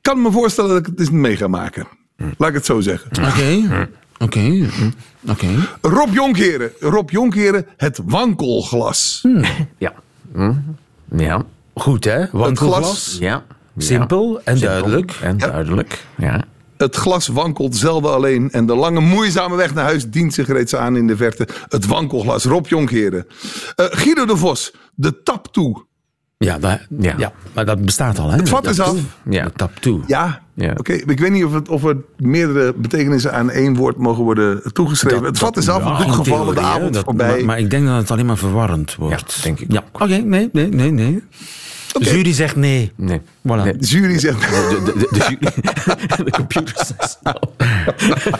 kan 0.00 0.22
me 0.22 0.30
voorstellen 0.30 0.70
dat 0.70 0.78
ik 0.78 0.86
het 0.86 1.00
eens 1.00 1.10
mee 1.10 1.36
ga 1.36 1.48
maken. 1.48 1.86
Laat 2.16 2.48
ik 2.48 2.54
het 2.54 2.66
zo 2.66 2.80
zeggen. 2.80 3.10
Oké. 3.10 3.88
Oké. 4.18 4.68
Oké. 5.28 5.46
Rob 5.80 6.12
Jonkheren. 6.12 6.70
Rob 6.80 7.10
Jonkheren, 7.10 7.66
het 7.76 8.00
wankelglas. 8.04 9.24
Ja. 9.78 9.92
Hm. 10.32 10.52
Ja. 11.16 11.42
Goed, 11.74 12.04
hè? 12.04 12.24
Wankelglas. 12.32 13.16
Ja. 13.20 13.44
Simpel 13.76 14.40
en 14.44 14.58
duidelijk. 14.60 15.12
En 15.22 15.38
duidelijk. 15.38 16.04
Ja. 16.16 16.44
Het 16.76 16.96
glas 16.96 17.26
wankelt 17.26 17.76
zelden 17.76 18.12
alleen 18.12 18.50
en 18.50 18.66
de 18.66 18.74
lange 18.74 19.00
moeizame 19.00 19.56
weg 19.56 19.74
naar 19.74 19.84
huis 19.84 20.10
dient 20.10 20.34
zich 20.34 20.46
reeds 20.46 20.74
aan 20.74 20.96
in 20.96 21.06
de 21.06 21.16
verte. 21.16 21.48
Het 21.68 21.86
wankelglas, 21.86 22.44
Rob 22.44 22.66
Jonkheren. 22.66 23.26
Eh, 23.76 23.86
Guido 23.90 24.26
de 24.26 24.36
Vos, 24.36 24.72
de 24.94 25.22
tap 25.22 25.52
toe. 25.52 25.84
Ja, 26.44 26.58
dat, 26.58 26.78
ja. 26.98 27.14
Ja. 27.16 27.32
maar 27.52 27.64
dat 27.64 27.84
bestaat 27.84 28.18
al, 28.18 28.30
hè? 28.30 28.36
Het 28.36 28.48
vat 28.48 28.66
is 28.66 28.80
af. 28.80 28.96
Ja. 29.30 29.44
De 29.44 29.52
tap 29.52 29.76
toe. 29.80 30.00
Ja, 30.06 30.42
Ja. 30.54 30.72
oké. 30.76 30.92
Ik 30.92 31.20
weet 31.20 31.30
niet 31.30 31.44
of, 31.44 31.52
het, 31.52 31.68
of 31.68 31.84
er 31.84 31.96
meerdere 32.16 32.72
betekenissen 32.76 33.32
aan 33.32 33.50
één 33.50 33.76
woord 33.76 33.96
mogen 33.96 34.24
worden 34.24 34.72
toegeschreven. 34.72 35.24
het 35.24 35.38
vat 35.38 35.56
is 35.56 35.68
af, 35.68 35.82
Ja, 35.84 35.88
een 35.90 35.96
goed 35.96 36.06
in 36.06 36.12
gevallen, 36.12 36.46
de 36.46 36.52
theorie, 36.54 36.70
hè. 36.72 36.78
avond 36.78 36.94
Dat- 36.94 37.04
voorbij. 37.04 37.28
Maar, 37.36 37.44
maar 37.44 37.58
ik 37.58 37.70
denk 37.70 37.86
dat 37.86 37.96
het 37.96 38.10
alleen 38.10 38.26
maar 38.26 38.36
verwarrend 38.38 38.94
wordt. 38.94 39.34
Ja, 39.36 39.42
denk 39.42 39.60
ik 39.60 39.72
Ja, 39.72 39.82
oké. 39.92 40.04
Nee, 40.06 40.48
nee, 40.52 40.68
nee, 40.68 40.90
nee. 40.90 41.22
De 41.98 42.04
jury 42.04 42.32
zegt 42.32 42.56
nee. 42.56 42.92
Nee. 42.96 43.20
Voilà. 43.20 43.62
Nee. 43.64 43.76
De 43.76 43.86
jury 43.86 44.18
zegt... 44.18 44.40
De, 44.40 44.82
de, 44.84 44.92
de, 45.10 45.36
de, 45.40 46.24
de 46.24 46.30
computer 46.40 46.74
snel. 46.98 47.54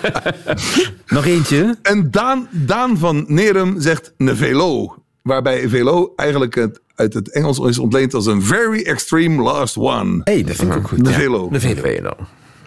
Nog 1.07 1.25
eentje. 1.27 1.77
En 1.83 2.11
Daan, 2.11 2.49
Daan 2.51 2.99
van 2.99 3.25
Nerum 3.29 3.81
zegt 3.81 4.13
een 4.19 4.37
velo. 4.37 4.97
Waarbij 5.29 5.69
velo 5.69 6.13
eigenlijk 6.17 6.55
het, 6.55 6.81
uit 6.95 7.15
het 7.15 7.31
Engels 7.31 7.59
is 7.59 7.79
ontleend 7.79 8.15
als 8.15 8.27
een 8.27 8.43
very 8.43 8.83
extreme 8.83 9.43
last 9.43 9.77
one. 9.77 10.21
Hé, 10.25 10.33
hey, 10.33 10.43
dat 10.45 10.57
vind 10.57 10.71
ik 10.71 10.77
ook 10.77 10.89
goed. 10.89 11.05
De 11.05 11.11
Ja. 11.11 11.17
velo. 11.17 11.49
De 11.51 11.61
velo. 11.61 12.13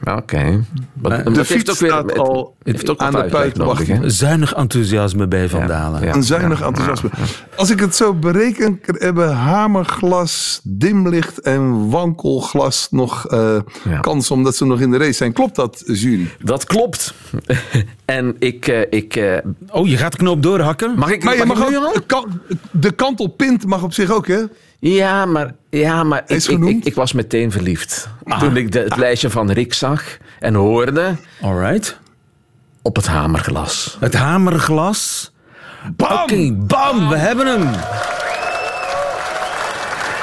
Oké. 0.04 0.64
De 1.34 1.46
fiets 1.46 1.72
ook 1.72 1.78
weer- 1.78 1.90
staat 1.90 2.10
het- 2.10 2.18
al 2.18 2.56
het 2.64 2.76
heeft 2.76 2.90
ook 2.90 3.00
aan 3.00 3.12
de 3.12 3.24
puit 3.26 3.58
nodig, 3.58 3.88
hè? 3.88 4.10
Zuinig 4.10 4.54
enthousiasme 4.54 5.28
bij 5.28 5.50
Van 5.50 5.60
Ja, 5.60 5.68
Dalen. 5.68 6.04
ja. 6.04 6.14
Een 6.16 6.24
zuinig 6.24 6.62
enthousiasme. 6.62 7.10
Als 7.56 7.70
ik 7.70 7.80
het 7.80 7.96
zo 7.96 8.14
bereken, 8.14 8.80
hebben 8.84 9.34
hamerglas, 9.36 10.60
dimlicht 10.64 11.40
en 11.42 11.90
wankelglas 11.90 12.88
nog 12.92 13.26
eh, 13.28 13.56
Ja. 13.90 14.00
kans 14.00 14.32
omdat 14.32 14.56
ze 14.56 14.66
nog 14.66 14.80
in 14.82 14.92
de 14.92 14.98
race 14.98 15.12
zijn. 15.14 15.34
Klopt 15.34 15.56
dat, 15.56 15.84
jury? 15.86 16.28
Dat 16.44 16.64
klopt. 16.66 17.14
en 18.06 18.36
ik... 18.40 18.68
eh, 18.68 18.82
ik 18.90 19.16
eh, 19.16 19.38
Oh, 19.72 19.88
je 19.88 19.98
gaat 19.98 20.12
de 20.12 20.18
knoop 20.18 20.44
doorhakken? 20.44 20.94
mag 20.98 21.12
ik, 21.12 21.24
Maar 21.24 21.38
je 21.38 21.46
mag 21.46 21.60
ik 21.62 21.70
nu 21.70 21.78
ook, 21.78 21.84
al? 21.86 21.94
de 21.94 22.02
kan- 22.06 22.42
de 22.72 22.92
kantelpint 22.92 23.66
mag 23.66 23.84
op 23.84 23.94
zich 23.94 24.12
ook, 24.12 24.28
hè? 24.28 24.40
Ja, 24.80 25.26
maar, 25.26 25.54
ja, 25.70 26.04
maar 26.04 26.24
ik, 26.28 26.38
ik, 26.38 26.44
genoemd? 26.44 26.70
ik, 26.70 26.86
ik 26.86 26.96
was 26.96 27.14
meteen 27.14 27.52
verliefd. 27.52 28.10
Toen 28.40 28.58
ik 28.58 28.72
de, 28.72 28.80
het 28.80 28.98
lijstje 28.98 29.30
van 29.30 29.52
Rick 29.52 29.74
zag 29.74 30.04
en 30.40 30.54
hoorde 30.54 31.16
Alright. 31.42 32.00
op 32.82 32.96
het 32.96 33.08
hamerglas. 33.08 33.98
Het 34.00 34.14
hamerglas. 34.14 35.32
Bam! 35.96 36.68
Bam, 36.68 37.10
we 37.10 37.16
hebben 37.16 37.48
hem. 37.48 37.70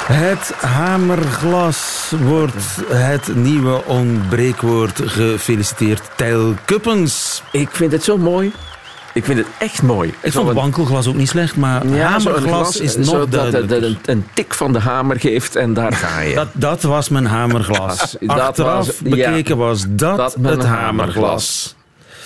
Het 0.06 0.52
hamerglas 0.60 2.12
wordt 2.22 2.54
het 2.88 3.34
nieuwe 3.34 3.84
onbreekwoord. 3.84 5.00
Gefeliciteerd, 5.04 6.10
Tijl 6.16 6.54
Kuppens. 6.64 7.42
Ik 7.52 7.68
vind 7.70 7.92
het 7.92 8.04
zo 8.04 8.18
mooi. 8.18 8.52
Ik 9.14 9.24
vind 9.24 9.38
het 9.38 9.46
echt 9.58 9.82
mooi. 9.82 10.14
Ik 10.20 10.32
vond 10.32 10.46
het 10.46 10.56
wankelglas 10.56 11.06
ook 11.06 11.14
niet 11.14 11.28
slecht, 11.28 11.56
maar 11.56 11.86
Ja, 11.88 12.08
hamerglas 12.08 12.42
glas, 12.42 12.76
is 12.80 12.96
nog 12.96 13.20
het 13.20 13.32
duidelijker. 13.32 13.82
een, 13.84 13.98
een 14.04 14.26
tik 14.34 14.54
van 14.54 14.72
de 14.72 14.78
hamer 14.78 15.20
geeft 15.20 15.56
en 15.56 15.74
daar 15.74 15.92
ga 15.92 16.20
je. 16.20 16.34
Dat, 16.34 16.48
dat 16.52 16.82
was 16.82 17.08
mijn 17.08 17.26
hamerglas. 17.26 18.16
Dat 18.20 18.38
Achteraf 18.40 18.76
was- 18.86 18.98
ja. 19.04 19.10
bekeken 19.10 19.56
was 19.56 19.84
dat, 19.88 20.16
Dat 20.16 20.34
het 20.34 20.44
hamerglas. 20.44 20.66
hamerglas. 20.66 21.74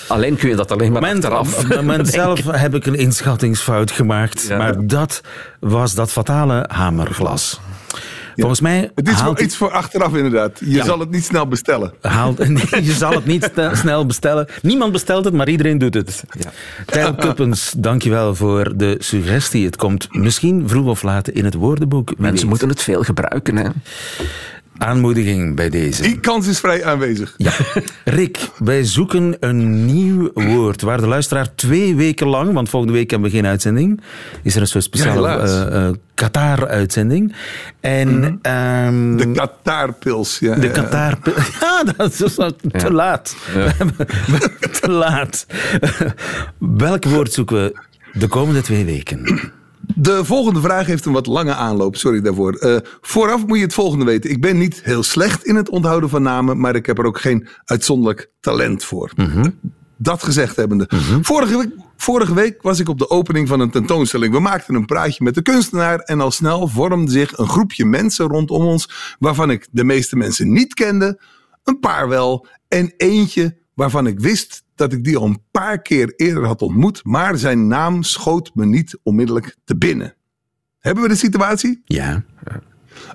Alleen 0.09 0.37
kun 0.37 0.49
je 0.49 0.57
dat 0.57 0.73
alleen 0.73 0.93
maar 0.93 1.01
Moment, 1.03 1.25
achteraf. 1.25 1.59
op 1.65 1.69
het 1.69 1.77
moment 1.77 2.09
zelf 2.23 2.41
heb 2.51 2.75
ik 2.75 2.87
een 2.87 2.95
inschattingsfout 2.95 3.91
gemaakt. 3.91 4.47
Ja. 4.49 4.57
Maar 4.57 4.87
dat 4.87 5.21
was 5.61 5.95
dat 5.95 6.11
fatale 6.13 6.65
hamerglas. 6.73 7.61
Volgens 8.41 8.61
mij 8.61 8.91
Het 8.95 9.09
is 9.09 9.43
iets 9.43 9.57
voor 9.57 9.71
achteraf, 9.71 10.15
inderdaad. 10.15 10.59
Je 10.59 10.71
Ja. 10.71 10.85
zal 10.85 10.99
het 10.99 11.11
niet 11.11 11.25
snel 11.25 11.49
bestellen. 11.49 11.93
Haalt, 12.01 12.39
nee, 12.49 12.85
je 12.85 12.93
zal 12.93 13.13
het 13.13 13.27
niet 13.27 13.51
sne- 13.55 13.71
snel 13.75 14.07
bestellen. 14.07 14.49
Niemand 14.63 14.93
bestelt 14.93 15.25
het, 15.25 15.35
maar 15.35 15.49
iedereen 15.49 15.79
doet 15.79 15.95
het. 15.95 16.25
Ja. 16.39 16.51
Tijl 16.87 17.15
Kuppens, 17.25 17.75
dankjewel 17.77 18.35
voor 18.35 18.73
de 18.77 18.97
suggestie. 18.99 19.65
Het 19.65 19.77
komt 19.77 20.07
misschien 20.11 20.69
vroeg 20.69 20.87
of 20.87 21.03
laat 21.03 21.29
in 21.29 21.45
het 21.45 21.55
woordenboek. 21.55 22.13
Mensen 22.19 22.35
weet. 22.41 22.49
moeten 22.49 22.69
het 22.69 22.83
veel 22.83 23.03
gebruiken. 23.03 23.57
Hè? 23.57 23.69
Aanmoediging 24.79 25.57
bij 25.57 25.69
deze. 25.69 26.03
Die 26.03 26.21
kans 26.21 26.47
is 26.47 26.61
vrij 26.61 26.85
aanwezig. 26.85 27.35
Ja. 27.37 27.53
Rick, 28.05 28.39
wij 28.59 28.85
zoeken 28.85 29.37
een 29.41 29.87
nieuw 29.87 30.31
woord 30.35 30.83
waar 30.83 31.01
de 31.01 31.07
luisteraar 31.07 31.55
twee 31.55 31.97
weken 31.97 32.27
lang, 32.27 32.53
want 32.53 32.69
volgende 32.69 32.95
week 32.95 33.11
hebben 33.11 33.31
we 33.31 33.37
geen 33.37 33.47
uitzending, 33.47 34.01
is 34.43 34.55
er 34.55 34.61
een 34.61 34.67
soort 34.67 34.85
speciale 34.85 35.29
Ja, 35.29 35.39
eh, 35.39 35.87
eh, 35.87 35.95
Qatar-uitzending. 36.15 37.35
En 37.81 38.39
ehm, 38.43 39.17
De 39.17 39.33
Qatar-pils. 39.33 40.39
Ja, 40.39 40.55
de 40.55 40.67
ja. 40.67 40.73
Qatar... 40.73 41.19
Ja, 41.61 41.83
dat 41.97 42.21
is 42.21 42.35
te 42.73 42.93
laat. 42.93 43.37
Te 44.81 44.91
laat. 44.91 45.47
Welk 46.59 47.05
woord 47.05 47.33
zoeken 47.33 47.57
we 47.57 47.77
de 48.13 48.27
komende 48.27 48.61
twee 48.61 48.85
weken? 48.85 49.53
De 50.01 50.25
volgende 50.25 50.61
vraag 50.61 50.87
heeft 50.87 51.05
een 51.05 51.13
wat 51.13 51.27
lange 51.27 51.55
aanloop. 51.55 51.97
Sorry 51.97 52.21
daarvoor. 52.21 52.55
Eh, 52.55 52.77
vooraf 53.01 53.47
moet 53.47 53.59
je 53.59 53.65
het 53.65 53.75
volgende 53.75 54.05
weten. 54.05 54.31
Ik 54.31 54.41
ben 54.41 54.59
niet 54.59 54.81
heel 54.85 55.03
slecht 55.03 55.45
in 55.45 55.55
het 55.55 55.69
onthouden 55.69 56.09
van 56.09 56.23
namen, 56.23 56.61
maar 56.61 56.75
ik 56.75 56.87
heb 56.87 56.99
er 56.99 57.05
ook 57.05 57.21
geen 57.21 57.49
uitzonderlijk 57.65 58.31
talent 58.41 58.85
voor. 58.85 59.13
Dat 59.97 60.23
gezegd 60.23 60.57
hebbende. 60.57 60.91
vorige, 61.23 61.57
week, 61.57 61.71
vorige 61.97 62.35
week 62.35 62.63
was 62.63 62.79
ik 62.79 62.89
op 62.89 62.99
de 62.99 63.11
opening 63.11 63.49
van 63.49 63.61
een 63.61 63.71
tentoonstelling. 63.71 64.33
We 64.33 64.41
maakten 64.41 64.75
een 64.75 64.87
praatje 64.87 65.25
met 65.25 65.35
de 65.35 65.43
kunstenaar 65.43 65.99
en 65.99 66.21
al 66.21 66.31
snel 66.31 66.69
vormde 66.69 67.11
zich 67.11 67.39
een 67.39 67.49
groepje 67.49 67.85
mensen 67.85 68.27
rondom 68.27 68.63
ons, 68.63 69.17
waarvan 69.19 69.51
ik 69.51 69.67
de 69.71 69.85
meeste 69.85 70.17
mensen 70.17 70.53
niet 70.53 70.75
kende, 70.75 71.21
een 71.65 71.79
paar 71.79 72.09
wel 72.09 72.47
en 72.69 72.93
eentje 72.97 73.59
waarvan 73.75 74.07
ik 74.07 74.21
wist 74.21 74.63
dat 74.79 74.93
ik 74.93 75.05
die 75.05 75.17
al 75.17 75.25
een 75.25 75.43
paar 75.51 75.83
keer 75.83 76.13
eerder 76.17 76.47
had 76.47 76.63
ontmoet, 76.63 77.05
maar 77.05 77.39
zijn 77.39 77.67
naam 77.67 78.03
schoot 78.03 78.51
me 78.55 78.67
niet 78.67 78.99
onmiddellijk 79.03 79.57
te 79.65 79.77
binnen. 79.77 80.15
Hebben 80.79 81.03
we 81.03 81.09
de 81.09 81.17
situatie? 81.17 81.83
Ja. 81.85 82.25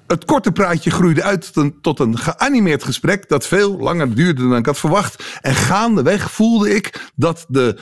Het 0.07 0.25
korte 0.25 0.51
praatje 0.51 0.91
groeide 0.91 1.23
uit 1.23 1.53
tot 1.53 1.63
een, 1.63 1.81
tot 1.81 1.99
een 1.99 2.17
geanimeerd 2.17 2.83
gesprek 2.83 3.29
dat 3.29 3.47
veel 3.47 3.77
langer 3.77 4.15
duurde 4.15 4.41
dan 4.47 4.57
ik 4.57 4.65
had 4.65 4.79
verwacht. 4.79 5.39
En 5.41 5.55
gaandeweg 5.55 6.31
voelde 6.31 6.75
ik 6.75 7.11
dat 7.15 7.45
de 7.47 7.79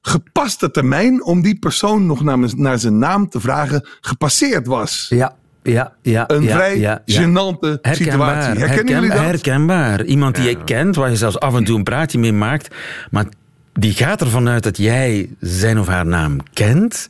gepaste 0.00 0.70
termijn 0.70 1.24
om 1.24 1.42
die 1.42 1.58
persoon 1.58 2.06
nog 2.06 2.22
naar, 2.22 2.38
naar 2.56 2.78
zijn 2.78 2.98
naam 2.98 3.28
te 3.28 3.40
vragen 3.40 3.88
gepasseerd 4.00 4.66
was. 4.66 5.06
Ja, 5.08 5.36
ja, 5.72 5.92
ja. 6.02 6.24
Een 6.30 6.42
ja, 6.42 6.54
vrij 6.56 6.78
ja, 6.78 7.02
ja. 7.04 7.22
gênante 7.22 7.80
situatie. 7.82 8.58
Herkennen 8.60 8.94
jullie 8.94 9.10
dat? 9.10 9.18
Herkenbaar. 9.18 10.04
Iemand 10.04 10.34
die 10.34 10.44
je 10.48 10.64
kent, 10.64 10.96
waar 10.96 11.10
je 11.10 11.16
zelfs 11.16 11.38
af 11.40 11.54
en 11.54 11.64
toe 11.64 11.76
een 11.76 11.82
praatje 11.84 12.18
mee 12.18 12.32
maakt. 12.32 12.74
Maar 13.10 13.24
die 13.72 13.92
gaat 13.92 14.20
ervan 14.20 14.48
uit 14.48 14.62
dat 14.62 14.76
jij 14.76 15.28
zijn 15.40 15.78
of 15.78 15.86
haar 15.86 16.06
naam 16.06 16.38
kent, 16.52 17.08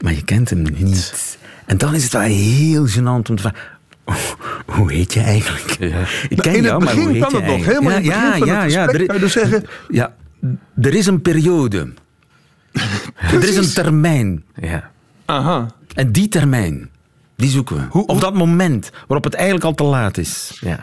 maar 0.00 0.12
je 0.12 0.24
kent 0.24 0.50
hem 0.50 0.62
niet. 0.78 1.38
En 1.66 1.78
dan 1.78 1.94
is 1.94 2.02
het 2.02 2.12
wel 2.12 2.20
heel 2.22 2.86
gênant 2.88 3.28
om 3.28 3.36
te 3.36 3.36
vragen... 3.38 3.58
"Oh, 4.04 4.14
hoe 4.66 4.92
heet 4.92 5.12
je 5.14 5.20
eigenlijk? 5.20 5.76
Ik 6.28 6.38
ken 6.38 6.52
Nou, 6.52 6.56
in 6.56 6.62
jou, 6.62 6.74
het 6.74 6.84
maar 6.84 6.94
begin 6.94 7.08
heet 7.12 7.22
kan 7.22 7.34
het 7.34 7.46
nog. 7.46 7.64
Helemaal 7.64 7.90
in 7.90 7.96
het 7.96 8.04
begin 8.04 8.38
van 8.38 8.48
het 8.48 8.72
gesprek 8.72 9.00
er- 9.00 9.06
kan 9.06 9.14
je 9.14 9.20
dus 9.20 9.32
zeggen... 9.32 9.64
ja, 9.88 10.14
er 10.80 10.94
is 10.94 11.06
een 11.06 11.22
periode. 11.22 11.92
er 13.32 13.42
is 13.48 13.56
een 13.56 13.72
termijn. 13.84 14.44
Ja. 14.60 14.90
Aha. 15.24 15.66
En 15.94 16.12
die 16.12 16.28
termijn, 16.28 16.90
die 17.44 17.52
zoeken 17.52 17.76
we. 17.76 17.82
Hoe- 17.90 18.06
of 18.06 18.20
dat 18.20 18.34
moment 18.34 18.90
waarop 18.94 19.24
het 19.24 19.34
eigenlijk 19.34 19.64
al 19.64 19.74
te 19.74 19.84
laat 19.84 20.18
is. 20.18 20.58
ja. 20.60 20.80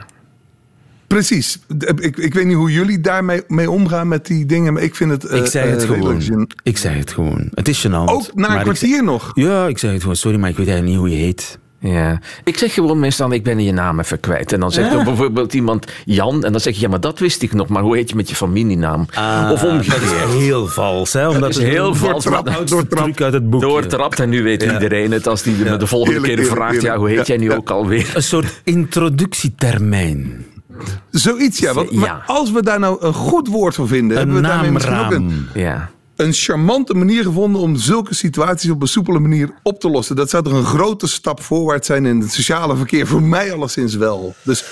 Precies. 1.08 1.60
Ik, 1.78 2.18
ik 2.18 2.34
weet 2.34 2.46
niet 2.46 2.56
hoe 2.56 2.72
jullie 2.72 3.00
daarmee 3.02 3.44
mee 3.48 3.72
omgaan 3.72 4.08
met 4.08 4.26
die 4.26 4.46
dingen, 4.46 4.74
maar 4.74 4.82
ik 4.84 4.96
vind 4.96 5.12
het. 5.12 5.24
ik 5.24 5.30
eh, 5.30 5.44
zei 5.44 5.70
het 5.70 5.82
eh, 5.82 5.88
gewoon. 5.90 6.18
redelijk 6.20 6.54
gênant. 6.54 6.64
Ik 6.64 6.78
zei 6.78 6.98
het 6.98 7.12
gewoon. 7.12 7.48
Het 7.54 7.68
is 7.68 7.88
gênant. 7.88 7.92
Ook 8.06 8.36
na 8.36 8.50
een 8.50 8.56
ik 8.58 8.62
kwartier 8.64 9.04
nog. 9.04 9.32
zei- 9.36 9.48
ja, 9.48 9.68
ik 9.68 9.78
zei 9.78 9.92
het 9.92 10.02
gewoon. 10.02 10.16
Sorry, 10.16 10.40
maar 10.40 10.50
ik 10.50 10.58
weet 10.58 10.68
eigenlijk 10.68 10.98
niet 11.00 11.08
hoe 11.10 11.18
je 11.20 11.26
heet. 11.26 11.60
Ja, 11.84 12.20
ik 12.44 12.58
zeg 12.58 12.74
gewoon 12.74 13.00
meestal, 13.00 13.32
ik 13.32 13.44
ben 13.44 13.60
je 13.60 13.72
naam 13.72 14.00
even 14.00 14.20
kwijt. 14.20 14.54
En 14.54 14.60
dan 14.60 14.72
zegt 14.72 14.94
er 14.94 15.04
bijvoorbeeld 15.04 15.54
iemand 15.54 15.86
Jan, 16.06 16.44
en 16.44 16.52
dan 16.52 16.62
zeg 16.62 16.76
je, 16.76 16.82
ja, 16.82 16.88
maar 16.90 17.00
dat 17.00 17.20
wist 17.20 17.42
ik 17.42 17.54
nog, 17.54 17.68
maar 17.68 17.82
hoe 17.84 17.96
heet 17.96 18.10
je 18.10 18.16
met 18.16 18.30
je 18.30 18.36
familienaam? 18.36 19.06
of 19.52 19.64
omgekeerd. 19.64 20.02
Dat 20.02 20.30
is 20.32 20.38
heel 20.38 20.68
vals, 20.68 21.14
hè? 21.14 21.28
Omdat 21.30 21.50
is 21.50 21.56
het 21.56 21.66
heel 21.66 21.96
vals, 21.96 22.24
doortrap- 22.24 22.46
maar- 22.46 22.56
oudste 22.58 22.88
truc 22.88 23.22
uit 23.22 23.34
het 23.34 23.50
boek. 23.50 23.62
Doortrapt 23.62 24.20
en 24.20 24.30
nu 24.30 24.44
weet 24.44 24.64
iedereen 24.64 25.12
het 25.12 25.28
als 25.28 25.42
die 25.42 25.56
me 25.56 25.78
de 25.78 25.88
volgende 25.88 26.20
Heerlijk, 26.20 26.36
keer 26.36 26.44
heerlijk, 26.52 26.70
vraagt, 26.72 26.82
ja, 26.82 26.98
hoe 26.98 27.10
heet 27.10 27.28
jij 27.28 27.38
nu 27.38 27.50
Ja, 27.50 27.56
ook 27.56 27.70
alweer? 27.70 28.12
Een 28.14 28.24
soort 28.24 28.62
introductietermijn. 28.64 30.46
Zoiets, 31.12 31.60
ja. 31.60 31.74
Want, 31.74 31.90
Ja. 31.92 32.00
Maar 32.00 32.24
als 32.26 32.52
we 32.52 32.64
daar 32.64 32.80
nou 32.80 32.98
een 33.06 33.14
goed 33.14 33.48
woord 33.48 33.76
voor 33.76 33.88
vinden, 33.88 34.18
hebben 34.18 34.36
Een 34.36 34.42
we 34.42 34.48
daarmee 34.48 34.72
misschien 34.72 34.94
ook 34.96 35.00
naamraam. 35.10 35.24
een, 35.54 35.62
Ja. 35.62 35.90
Een 36.22 36.34
charmante 36.34 36.94
manier 36.94 37.24
gevonden 37.24 37.62
om 37.62 37.76
zulke 37.76 38.16
situaties 38.16 38.70
op 38.70 38.82
een 38.82 38.88
soepele 38.88 39.20
manier 39.20 39.50
op 39.64 39.80
te 39.80 39.90
lossen. 39.90 40.16
Dat 40.16 40.30
zou 40.30 40.44
toch 40.44 40.54
een 40.54 40.66
grote 40.66 41.08
stap 41.08 41.42
voorwaarts 41.42 41.88
zijn 41.88 42.06
in 42.06 42.20
het 42.20 42.32
sociale 42.32 42.76
verkeer. 42.76 43.08
Voor 43.08 43.24
mij 43.24 43.54
alleszins 43.54 43.96
wel. 43.96 44.36
Dus 44.44 44.66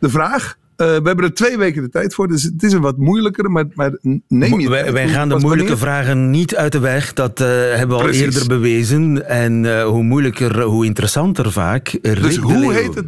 de 0.00 0.08
vraag. 0.08 0.56
eh, 0.76 0.86
we 0.86 1.02
hebben 1.04 1.24
er 1.24 1.34
twee 1.34 1.58
weken 1.58 1.82
de 1.82 1.88
tijd 1.88 2.14
voor, 2.14 2.28
dus 2.28 2.42
het 2.42 2.62
is 2.62 2.72
een 2.72 2.80
wat 2.80 2.96
moeilijkere, 2.96 3.48
maar, 3.48 3.64
maar 3.74 3.98
neem 4.28 4.60
je 4.60 4.68
Wij, 4.68 4.92
wij 4.92 5.08
gaan 5.08 5.28
de 5.28 5.34
moeilijke 5.38 5.76
wanneer? 5.76 5.76
vragen 5.86 6.30
niet 6.30 6.56
uit 6.56 6.72
de 6.72 6.78
weg. 6.78 7.12
Dat 7.12 7.40
eh, 7.40 7.46
hebben 7.48 7.96
we 7.96 8.02
al 8.02 8.08
eerder 8.10 8.46
bewezen. 8.46 9.28
En 9.28 9.78
eh, 9.78 9.84
hoe 9.84 10.02
moeilijker, 10.02 10.62
hoe 10.62 10.84
interessanter 10.84 11.52
vaak. 11.52 11.98
Dus 12.02 12.18
Rick 12.18 12.36
hoe 12.36 12.72
heet, 12.72 12.94
het, 12.94 13.06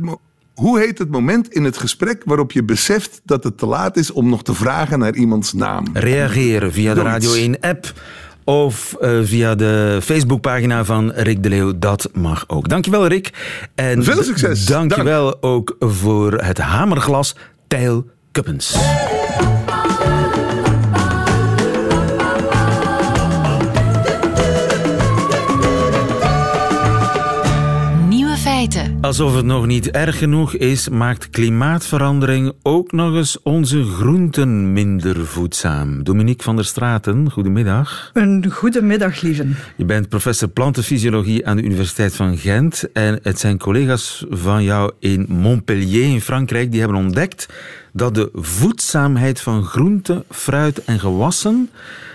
hoe 0.56 0.78
heet 0.78 0.98
het 0.98 1.10
moment 1.10 1.48
in 1.48 1.64
het 1.64 1.76
gesprek 1.76 2.22
waarop 2.24 2.52
je 2.52 2.64
beseft 2.64 3.20
dat 3.24 3.44
het 3.44 3.58
te 3.58 3.66
laat 3.66 3.96
is 3.96 4.12
om 4.12 4.28
nog 4.28 4.42
te 4.42 4.54
vragen 4.54 4.98
naar 4.98 5.14
iemands 5.14 5.52
naam? 5.52 5.84
Reageren 5.92 6.72
via 6.72 6.94
de. 6.94 7.02
Radio 7.02 7.54
1-app 7.54 7.92
of 8.44 8.96
eh, 9.00 9.18
via 9.22 9.54
de 9.54 9.98
Facebookpagina 10.02 10.84
van 10.84 11.12
Rick 11.14 11.42
de 11.42 11.48
Leeuw. 11.48 11.72
Dat 11.78 12.08
mag 12.12 12.44
ook. 12.46 12.68
Dankjewel, 12.68 13.06
Rick. 13.06 13.30
En 13.74 14.04
Veel 14.04 14.22
succes. 14.22 14.64
Dankjewel 14.64 15.42
ook 15.42 15.76
voor 15.78 16.32
het 16.32 16.58
hamerglas 16.58 17.36
Tijl 17.66 18.06
Kuppens. 18.32 18.76
Alsof 29.00 29.34
het 29.34 29.44
nog 29.44 29.66
niet 29.66 29.90
erg 29.90 30.18
genoeg 30.18 30.54
is, 30.54 30.88
maakt 30.88 31.30
klimaatverandering 31.30 32.52
ook 32.62 32.92
nog 32.92 33.14
eens 33.14 33.42
onze 33.42 33.84
groenten 33.84 34.72
minder 34.72 35.26
voedzaam. 35.26 36.04
Dominique 36.04 36.42
van 36.42 36.56
der 36.56 36.64
Straten, 36.64 37.30
goedemiddag. 37.30 38.10
Een 38.12 38.50
goede 38.50 38.82
middag, 38.82 39.20
lieven. 39.20 39.56
Je 39.76 39.84
bent 39.84 40.08
professor 40.08 40.48
plantenfysiologie 40.48 41.46
aan 41.46 41.56
de 41.56 41.62
Universiteit 41.62 42.16
van 42.16 42.36
Gent. 42.36 42.88
En 42.92 43.18
het 43.22 43.38
zijn 43.38 43.58
collega's 43.58 44.24
van 44.30 44.64
jou 44.64 44.92
in 44.98 45.26
Montpellier 45.28 46.04
in 46.04 46.20
Frankrijk 46.20 46.70
die 46.70 46.80
hebben 46.80 46.98
ontdekt 46.98 47.48
dat 47.92 48.14
de 48.14 48.30
voedzaamheid 48.32 49.40
van 49.40 49.64
groenten, 49.64 50.24
fruit 50.30 50.84
en 50.84 50.98
gewassen, 50.98 51.70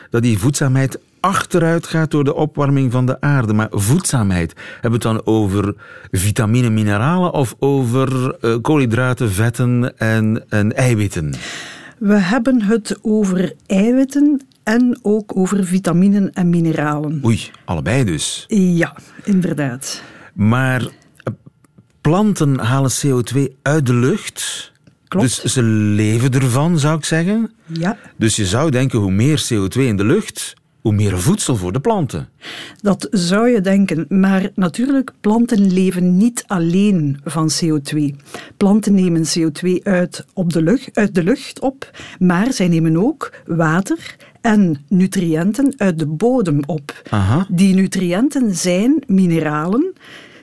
dat 0.09 0.21
die 0.21 0.39
voedzaamheid 0.39 0.99
achteruit 1.21 1.87
gaat 1.87 2.11
door 2.11 2.23
de 2.23 2.35
opwarming 2.35 2.91
van 2.91 3.05
de 3.05 3.21
aarde. 3.21 3.53
Maar 3.53 3.67
voedzaamheid, 3.71 4.53
hebben 4.81 4.99
we 4.99 5.07
het 5.07 5.15
dan 5.15 5.33
over 5.33 5.75
vitamine, 6.11 6.69
mineralen 6.69 7.33
of 7.33 7.55
over 7.59 8.35
eh, 8.41 8.55
koolhydraten, 8.61 9.31
vetten 9.31 9.97
en, 9.97 10.43
en 10.49 10.75
eiwitten? 10.75 11.33
We 11.97 12.15
hebben 12.15 12.61
het 12.61 12.99
over 13.01 13.53
eiwitten 13.65 14.41
en 14.63 14.99
ook 15.01 15.37
over 15.37 15.65
vitaminen 15.65 16.33
en 16.33 16.49
mineralen. 16.49 17.21
Oei, 17.25 17.49
allebei 17.65 18.03
dus. 18.03 18.45
Ja, 18.47 18.95
inderdaad. 19.23 20.01
Maar 20.33 20.81
eh, 20.81 20.87
planten 22.01 22.59
halen 22.59 22.91
CO2 22.91 23.39
uit 23.61 23.85
de 23.85 23.93
lucht. 23.93 24.71
Klopt. 25.07 25.41
Dus 25.41 25.53
ze 25.53 25.61
leven 25.63 26.31
ervan, 26.31 26.79
zou 26.79 26.97
ik 26.97 27.05
zeggen. 27.05 27.51
Ja, 27.65 27.97
Dus 28.17 28.35
je 28.35 28.45
zou 28.45 28.71
denken, 28.71 28.99
hoe 28.99 29.11
meer 29.11 29.43
CO2 29.53 29.79
in 29.81 29.97
de 29.97 30.05
lucht, 30.05 30.53
hoe 30.81 30.93
meer 30.93 31.19
voedsel 31.19 31.55
voor 31.55 31.71
de 31.71 31.79
planten. 31.79 32.29
dat 32.81 33.07
zou 33.11 33.49
je 33.49 33.61
denken. 33.61 34.05
Maar 34.09 34.49
natuurlijk, 34.55 35.11
planten 35.21 35.73
leven 35.73 36.17
niet 36.17 36.43
alleen 36.47 37.19
van 37.23 37.49
CO2. 37.63 38.15
Planten 38.57 38.93
nemen 38.93 39.23
CO2 39.39 39.83
uit, 39.83 40.25
op 40.33 40.53
de 40.53 40.61
lucht, 40.61 40.97
uit 40.97 41.15
de 41.15 41.23
lucht 41.23 41.59
op, 41.59 41.91
maar 42.19 42.53
zij 42.53 42.67
nemen 42.67 42.97
ook 42.97 43.33
water 43.45 44.15
en 44.41 44.85
nutriënten 44.87 45.73
uit 45.77 45.99
de 45.99 46.07
bodem 46.07 46.59
op. 46.65 47.01
Aha. 47.09 47.47
Die 47.49 47.75
nutriënten 47.75 48.55
zijn 48.55 49.03
mineralen 49.07 49.93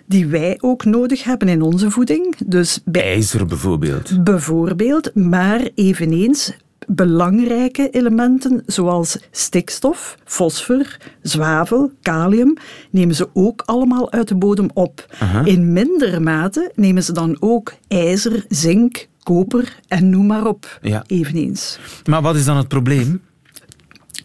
die 0.07 0.27
wij 0.27 0.57
ook 0.61 0.85
nodig 0.85 1.24
hebben 1.24 1.48
in 1.48 1.62
onze 1.62 1.90
voeding. 1.90 2.37
Dus 2.46 2.81
bij 2.85 3.03
IJzer 3.03 3.46
bijvoorbeeld. 3.46 4.24
bijvoorbeeld, 4.24 5.14
maar 5.14 5.68
eveneens 5.74 6.57
belangrijke 6.88 7.90
elementen 7.90 8.62
zoals 8.66 9.18
stikstof, 9.31 10.16
fosfor, 10.24 10.96
zwavel, 11.22 11.92
kalium 12.03 12.57
nemen 12.90 13.14
ze 13.14 13.29
ook 13.33 13.62
allemaal 13.66 14.12
uit 14.12 14.29
de 14.29 14.37
bodem 14.37 14.70
op. 14.74 15.07
In 15.44 15.72
mindere 15.72 16.20
mate 16.20 16.72
nemen 16.74 17.03
ze 17.03 17.12
dan 17.12 17.37
ook 17.40 17.72
ijzer, 17.88 18.44
zink, 18.48 19.09
koper 19.22 19.79
en 19.88 20.11
noem 20.11 20.27
maar 20.27 20.46
op. 20.46 20.79
Ja. 20.83 21.05
Eveneens. 21.07 21.79
Maar 22.05 22.22
wat 22.22 22.37
is 22.37 22.44
dan 22.44 22.57
het 22.57 22.68
probleem? 22.68 23.20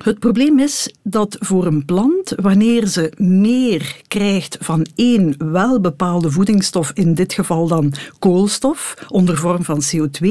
Het 0.04 0.20
probleem 0.20 0.60
is 0.60 0.94
dat 1.04 1.38
voor 1.40 1.66
een 1.66 1.86
plant, 1.86 2.34
wanneer 2.36 2.88
ze 2.88 3.12
meer 3.18 4.02
krijgt 4.08 4.58
van 4.60 4.86
één 4.96 5.52
welbepaalde 5.52 6.32
voedingsstof, 6.32 6.92
in 6.94 7.14
dit 7.14 7.34
geval 7.34 7.68
dan 7.68 7.94
koolstof, 8.20 8.96
onder 9.10 9.38
vorm 9.38 9.64
van 9.64 9.82
CO2, 9.82 10.28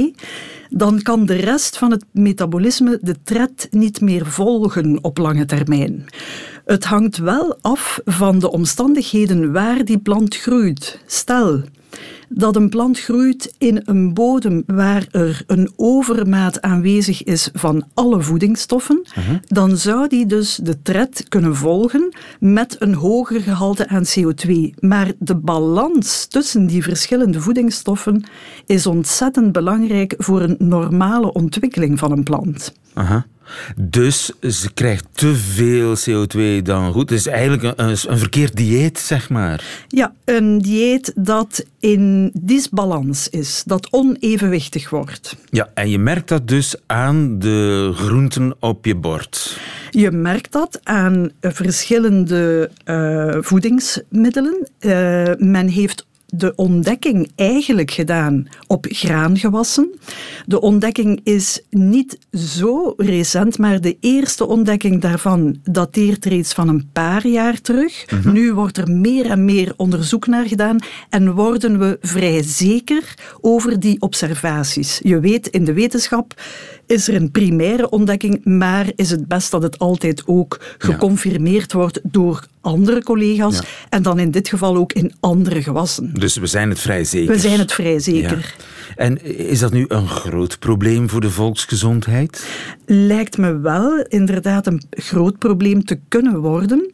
dan 0.71 1.03
kan 1.03 1.27
de 1.27 1.35
rest 1.35 1.79
van 1.79 1.91
het 1.91 2.05
metabolisme 2.11 2.99
de 3.03 3.17
tred 3.25 3.69
niet 3.71 4.01
meer 4.01 4.27
volgen 4.27 5.05
op 5.05 5.19
lange 5.19 5.45
termijn. 5.45 6.05
Het 6.65 6.85
hangt 6.85 7.17
wel 7.17 7.59
af 7.61 8.01
van 8.05 8.39
de 8.39 8.51
omstandigheden 8.51 9.53
waar 9.53 9.85
die 9.85 9.99
plant 9.99 10.37
groeit. 10.37 11.03
Stel 11.07 11.63
dat 12.35 12.57
een 12.57 12.69
plant 12.69 13.01
groeit 13.01 13.55
in 13.59 13.81
een 13.85 14.15
bodem 14.15 14.63
waar 14.67 15.07
er 15.11 15.43
een 15.47 15.73
overmaat 15.77 16.61
aanwezig 16.61 17.23
is 17.23 17.51
van 17.53 17.85
alle 17.95 18.21
voedingsstoffen, 18.21 19.03
dan 19.47 19.77
zou 19.77 20.09
die 20.09 20.27
dus 20.27 20.57
de 20.63 20.83
tred 20.83 21.25
kunnen 21.29 21.57
volgen 21.57 22.15
met 22.41 22.77
een 22.79 22.95
hoger 22.95 23.41
gehalte 23.41 23.89
aan 23.89 24.05
CO2. 24.05 24.79
Maar 24.79 25.13
de 25.19 25.37
balans 25.37 26.27
tussen 26.27 26.67
die 26.67 26.83
verschillende 26.83 27.41
voedingsstoffen 27.41 28.25
is 28.67 28.87
ontzettend 28.87 29.53
belangrijk 29.53 30.15
voor 30.19 30.41
een 30.41 30.57
normale 30.59 31.33
ontwikkeling 31.33 31.99
van 31.99 32.13
een 32.13 32.23
plant. 32.23 32.73
Aha. 32.95 33.27
Dus 33.77 34.33
ze 34.41 34.73
krijgt 34.75 35.05
te 35.13 35.35
veel 35.35 35.97
CO2 35.97 36.63
dan 36.63 36.93
goed. 36.93 37.11
Het 37.11 37.19
is 37.19 37.27
eigenlijk 37.27 37.63
een, 37.63 37.75
een, 37.77 37.97
een 38.07 38.19
verkeerd 38.19 38.57
dieet, 38.57 38.99
zeg 38.99 39.29
maar. 39.31 39.65
Ja, 39.89 40.15
een 40.25 40.59
dieet 40.59 41.13
dat 41.15 41.65
in 41.81 42.31
disbalans 42.35 43.29
is, 43.29 43.63
dat 43.67 43.89
onevenwichtig 43.91 44.91
wordt. 44.91 45.37
Ja, 45.51 45.71
en 45.75 45.91
je 45.91 45.99
merkt 45.99 46.29
dat 46.29 46.49
dus 46.49 46.75
aan 46.87 47.39
de 47.39 47.91
groenten 47.95 48.55
op 48.61 48.85
je 48.85 48.95
bord. 48.95 49.59
Je 49.91 50.11
merkt 50.11 50.53
dat 50.53 50.81
aan 50.83 51.31
verschillende 51.41 52.71
eh, 52.85 53.37
voedingsmiddelen. 53.41 54.69
Eh, 54.79 54.91
men 55.37 55.69
heeft 55.69 56.07
de 56.35 56.55
ontdekking 56.55 57.31
eigenlijk 57.37 57.91
gedaan 57.91 58.47
op 58.67 58.87
graangewassen. 58.89 59.91
De 60.47 60.61
ontdekking 60.61 61.21
is 61.23 61.63
niet 61.71 62.19
zo 62.33 62.95
recent, 62.97 63.59
maar 63.59 63.81
de 63.81 63.97
eerste 64.01 64.47
ontdekking 64.47 65.01
daarvan 65.01 65.57
dateert 65.63 66.25
reeds 66.25 66.53
van 66.53 66.69
een 66.69 66.89
paar 66.93 67.27
jaar 67.27 67.61
terug. 67.61 68.05
Mhm. 68.11 68.33
Nu 68.33 68.53
wordt 68.53 68.77
er 68.77 68.91
meer 68.91 69.31
en 69.31 69.45
meer 69.45 69.73
onderzoek 69.77 70.27
naar 70.27 70.47
gedaan 70.47 70.79
en 71.11 71.33
worden 71.33 71.79
we 71.79 71.99
vrij 72.01 72.43
zeker 72.43 73.15
over 73.41 73.81
die 73.81 74.01
observaties. 74.01 75.01
Je 75.03 75.21
weet, 75.21 75.47
in 75.47 75.65
de 75.65 75.73
wetenschap 75.73 76.35
is 76.93 77.09
er 77.09 77.15
een 77.15 77.31
primaire 77.31 77.91
ontdekking, 77.91 78.45
maar 78.45 78.93
is 78.97 79.11
het 79.11 79.29
best 79.29 79.51
dat 79.51 79.63
het 79.63 79.79
altijd 79.79 80.23
ook 80.27 80.61
geconfirmeerd 80.79 81.73
wordt 81.73 82.01
door 82.03 82.47
andere 82.61 83.03
collega's 83.03 83.55
Ja. 83.57 83.63
en 83.89 84.03
dan 84.03 84.19
in 84.19 84.31
dit 84.31 84.49
geval 84.49 84.77
ook 84.77 84.93
in 84.93 85.13
andere 85.21 85.63
gewassen. 85.63 86.11
Dus 86.15 86.37
we 86.37 86.47
zijn 86.47 86.69
het 86.69 86.81
vrij 86.81 87.05
zeker. 87.05 87.35
We 87.35 87.41
zijn 87.41 87.59
het 87.59 87.73
vrij 87.73 87.99
zeker. 87.99 88.39
Ja. 88.39 88.65
En 88.97 89.25
is 89.49 89.59
dat 89.59 89.73
nu 89.73 89.85
een 89.89 90.09
groot 90.09 90.59
probleem 90.59 91.09
voor 91.11 91.21
de 91.21 91.31
volksgezondheid? 91.31 92.47
lijkt 92.87 93.39
me 93.39 93.59
wel 93.59 94.05
inderdaad 94.09 94.67
een 94.67 94.83
groot 94.91 95.39
probleem 95.39 95.85
te 95.85 95.99
kunnen 96.09 96.41
worden. 96.41 96.91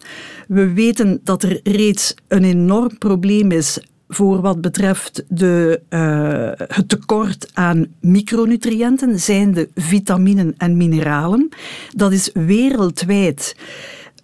We 0.49 0.73
weten 0.73 1.21
dat 1.25 1.43
er 1.43 1.61
reeds 1.63 2.15
een 2.29 2.45
enorm 2.45 2.99
probleem 2.99 3.51
is 3.51 3.79
voor 4.09 4.40
wat 4.40 4.61
betreft 4.61 5.25
de, 5.29 5.81
eh, 5.88 6.66
het 6.77 6.88
tekort 6.88 7.51
aan 7.55 7.87
micronutriënten, 8.01 9.18
zijn 9.18 9.53
de 9.53 9.68
vitaminen 9.75 10.55
en 10.57 10.77
mineralen. 10.77 11.49
Dat 11.94 12.12
is 12.12 12.31
wereldwijd 12.33 13.57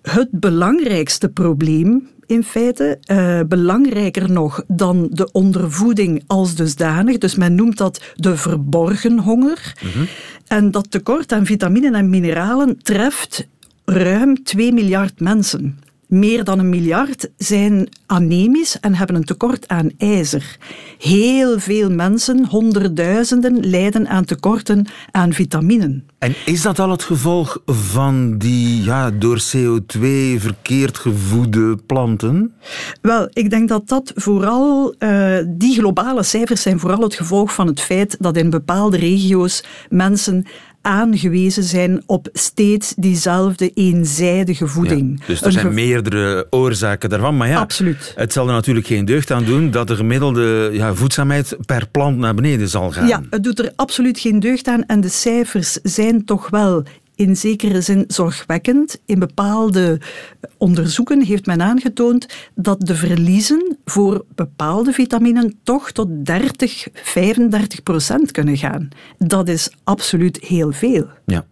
het 0.02 0.28
belangrijkste 0.30 1.28
probleem 1.28 2.08
in 2.26 2.44
feite. 2.44 2.98
Eh, 3.04 3.40
belangrijker 3.48 4.30
nog 4.30 4.64
dan 4.66 5.08
de 5.10 5.32
ondervoeding 5.32 6.22
als 6.26 6.54
dusdanig. 6.54 7.18
Dus 7.18 7.34
men 7.34 7.54
noemt 7.54 7.76
dat 7.76 8.02
de 8.14 8.36
verborgen 8.36 9.18
honger. 9.18 9.72
En 10.46 10.70
dat 10.70 10.90
tekort 10.90 11.32
aan 11.32 11.46
vitaminen 11.46 11.94
en 11.94 12.10
mineralen 12.10 12.78
treft 12.82 13.46
ruim 13.84 14.42
2 14.42 14.72
miljard 14.72 15.20
mensen. 15.20 15.78
Meer 16.14 16.44
dan 16.44 16.58
een 16.58 16.68
miljard 16.68 17.28
zijn 17.36 17.88
anemisch 18.06 18.80
en 18.80 18.94
hebben 18.94 19.16
een 19.16 19.24
tekort 19.24 19.68
aan 19.68 19.90
ijzer. 19.98 20.56
Heel 20.98 21.58
veel 21.58 21.90
mensen, 21.90 22.46
honderdduizenden, 22.46 23.66
lijden 23.66 24.08
aan 24.08 24.24
tekorten 24.24 24.86
aan 25.10 25.32
vitaminen. 25.32 26.06
En 26.18 26.34
is 26.44 26.62
dat 26.62 26.78
al 26.78 26.90
het 26.90 27.02
gevolg 27.02 27.62
van 27.66 28.38
die 28.38 28.82
ja, 28.82 29.10
door 29.10 29.38
CO2 29.38 30.00
verkeerd 30.38 30.98
gevoede 30.98 31.76
planten? 31.86 32.54
Wel, 33.00 33.28
ik 33.32 33.50
denk 33.50 33.68
dat 33.68 33.88
dat 33.88 34.12
vooral, 34.14 34.94
eh, 34.98 35.36
die 35.46 35.78
globale 35.78 36.22
cijfers 36.22 36.62
zijn 36.62 36.80
vooral 36.80 37.00
het 37.00 37.14
gevolg 37.14 37.54
van 37.54 37.66
het 37.66 37.80
feit 37.80 38.16
dat 38.20 38.36
in 38.36 38.50
bepaalde 38.50 38.96
regio's 38.96 39.64
mensen 39.88 40.46
aangewezen 40.84 41.62
zijn 41.62 42.02
op 42.06 42.28
steeds 42.32 42.94
diezelfde 42.96 43.70
eenzijdige 43.74 44.66
voeding. 44.66 45.18
Ja, 45.20 45.26
dus 45.26 45.40
er 45.40 45.46
Een 45.46 45.52
zijn 45.52 45.74
meerdere 45.74 46.46
oorzaken 46.50 47.08
daarvan. 47.08 47.36
Maar 47.36 47.48
ja, 47.48 47.58
Absoluut. 47.58 48.12
het 48.16 48.32
zal 48.32 48.46
er 48.46 48.52
natuurlijk 48.52 48.86
geen 48.86 49.04
deugd 49.04 49.30
aan 49.30 49.44
doen 49.44 49.70
dat 49.70 49.88
de 49.88 49.96
gemiddelde 49.96 50.70
ja, 50.72 50.94
voedzaamheid 50.94 51.56
per 51.66 51.88
plant 51.88 52.18
naar 52.18 52.34
beneden 52.34 52.68
zal 52.68 52.90
gaan. 52.90 53.06
Ja, 53.06 53.22
het 53.30 53.44
doet 53.44 53.58
er 53.58 53.72
absoluut 53.76 54.18
geen 54.18 54.40
deugd 54.40 54.68
aan 54.68 54.86
en 54.86 55.00
de 55.00 55.08
cijfers 55.08 55.72
zijn 55.82 56.24
toch 56.24 56.50
wel 56.50 56.82
in 57.14 57.36
zekere 57.36 57.80
zin 57.80 58.04
zorgwekkend. 58.06 59.00
In 59.06 59.18
bepaalde 59.18 60.00
onderzoeken 60.56 61.22
heeft 61.22 61.46
men 61.46 61.62
aangetoond 61.62 62.26
dat 62.54 62.80
de 62.80 62.94
verliezen 62.94 63.76
voor 63.84 64.24
bepaalde 64.34 64.92
vitaminen 64.92 65.54
toch 65.62 65.90
tot 65.90 66.08
30, 66.26 66.88
35 66.92 67.82
procent 67.82 68.30
kunnen 68.30 68.56
gaan. 68.56 68.88
Dat 69.18 69.48
is 69.48 69.70
absoluut 69.84 70.44
heel 70.44 70.72
veel. 70.72 71.06
Ja. 71.26 71.44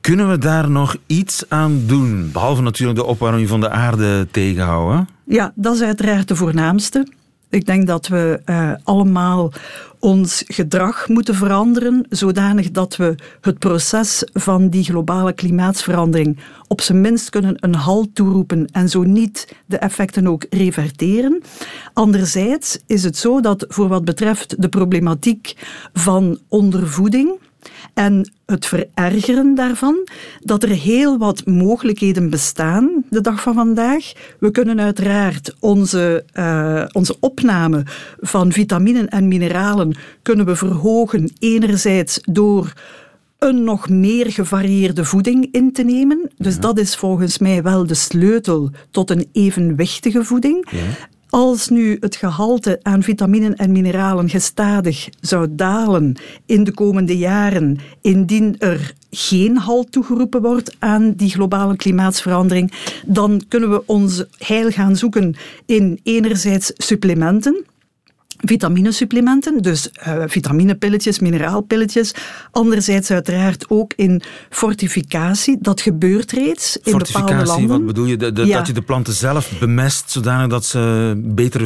Kunnen 0.00 0.30
we 0.30 0.38
daar 0.38 0.70
nog 0.70 0.96
iets 1.06 1.44
aan 1.48 1.82
doen? 1.86 2.30
Behalve 2.32 2.62
natuurlijk 2.62 2.98
de 2.98 3.04
opwarming 3.04 3.48
van 3.48 3.60
de 3.60 3.70
aarde 3.70 4.28
tegenhouden. 4.30 5.08
Ja, 5.24 5.52
dat 5.54 5.74
is 5.74 5.82
uiteraard 5.82 6.28
de 6.28 6.36
voornaamste. 6.36 7.06
Ik 7.52 7.66
denk 7.66 7.86
dat 7.86 8.08
we 8.08 8.40
eh, 8.44 8.72
allemaal 8.84 9.52
ons 9.98 10.44
gedrag 10.46 11.08
moeten 11.08 11.34
veranderen, 11.34 12.06
zodanig 12.08 12.70
dat 12.70 12.96
we 12.96 13.14
het 13.40 13.58
proces 13.58 14.24
van 14.32 14.68
die 14.68 14.84
globale 14.84 15.32
klimaatsverandering 15.32 16.38
op 16.68 16.80
zijn 16.80 17.00
minst 17.00 17.30
kunnen 17.30 17.56
een 17.60 17.74
halt 17.74 18.14
toeroepen 18.14 18.66
en 18.66 18.88
zo 18.88 19.02
niet 19.02 19.56
de 19.66 19.76
effecten 19.76 20.26
ook 20.26 20.46
reverteren. 20.50 21.42
Anderzijds 21.92 22.78
is 22.86 23.04
het 23.04 23.16
zo 23.16 23.40
dat 23.40 23.64
voor 23.68 23.88
wat 23.88 24.04
betreft 24.04 24.62
de 24.62 24.68
problematiek 24.68 25.54
van 25.92 26.38
ondervoeding, 26.48 27.38
en 27.94 28.32
het 28.46 28.66
verergeren 28.66 29.54
daarvan, 29.54 30.08
dat 30.40 30.62
er 30.62 30.68
heel 30.68 31.18
wat 31.18 31.46
mogelijkheden 31.46 32.30
bestaan 32.30 33.04
de 33.10 33.20
dag 33.20 33.42
van 33.42 33.54
vandaag. 33.54 34.12
We 34.38 34.50
kunnen 34.50 34.80
uiteraard 34.80 35.56
onze, 35.60 36.24
eh, 36.32 36.84
onze 36.92 37.16
opname 37.20 37.82
van 38.20 38.52
vitaminen 38.52 39.08
en 39.08 39.28
mineralen 39.28 39.96
kunnen 40.22 40.46
we 40.46 40.56
verhogen 40.56 41.32
enerzijds 41.38 42.18
door 42.22 42.72
een 43.38 43.64
nog 43.64 43.88
meer 43.88 44.32
gevarieerde 44.32 45.04
voeding 45.04 45.48
in 45.50 45.72
te 45.72 45.82
nemen. 45.82 46.30
Dus 46.36 46.58
dat 46.58 46.78
is 46.78 46.96
volgens 46.96 47.38
mij 47.38 47.62
wel 47.62 47.86
de 47.86 47.94
sleutel 47.94 48.70
tot 48.90 49.10
een 49.10 49.28
evenwichtige 49.32 50.24
voeding. 50.24 50.68
Als 51.34 51.68
nu 51.68 51.96
het 52.00 52.16
gehalte 52.16 52.78
aan 52.82 53.02
vitaminen 53.02 53.56
en 53.56 53.72
mineralen 53.72 54.28
gestadig 54.28 55.08
zou 55.20 55.46
dalen 55.50 56.16
in 56.46 56.64
de 56.64 56.72
komende 56.72 57.18
jaren, 57.18 57.78
indien 58.00 58.56
er 58.58 58.94
geen 59.10 59.58
halt 59.58 59.92
toegeroepen 59.92 60.42
wordt 60.42 60.76
aan 60.78 61.12
die 61.12 61.30
globale 61.30 61.76
klimaatsverandering, 61.76 62.72
dan 63.06 63.42
kunnen 63.48 63.70
we 63.70 63.86
ons 63.86 64.24
heil 64.38 64.70
gaan 64.70 64.96
zoeken 64.96 65.34
in 65.66 66.00
enerzijds 66.02 66.72
supplementen. 66.76 67.64
Vitaminesupplementen, 68.44 69.62
dus 69.62 69.90
eh, 69.90 70.22
vitaminepilletjes, 70.26 71.18
mineraalpilletjes. 71.18 72.14
Anderzijds 72.50 73.10
uiteraard 73.10 73.64
ook 73.68 73.92
in 73.96 74.22
fortificatie. 74.50 75.56
Dat 75.60 75.80
gebeurt 75.80 76.32
reeds 76.32 76.76
in 76.76 76.82
bepaalde 76.84 77.04
Fortificatie, 77.06 77.46
landen. 77.46 77.68
wat 77.76 77.86
bedoel 77.86 78.04
je? 78.06 78.16
De- 78.16 78.32
de- 78.32 78.46
Ja. 78.46 78.56
Dat 78.58 78.66
je 78.66 78.72
de 78.72 78.82
planten 78.82 79.12
zelf 79.12 79.52
bemest 79.60 80.10
zodanig 80.10 80.46
dat 80.48 80.64
ze 80.64 81.12
beter 81.24 81.60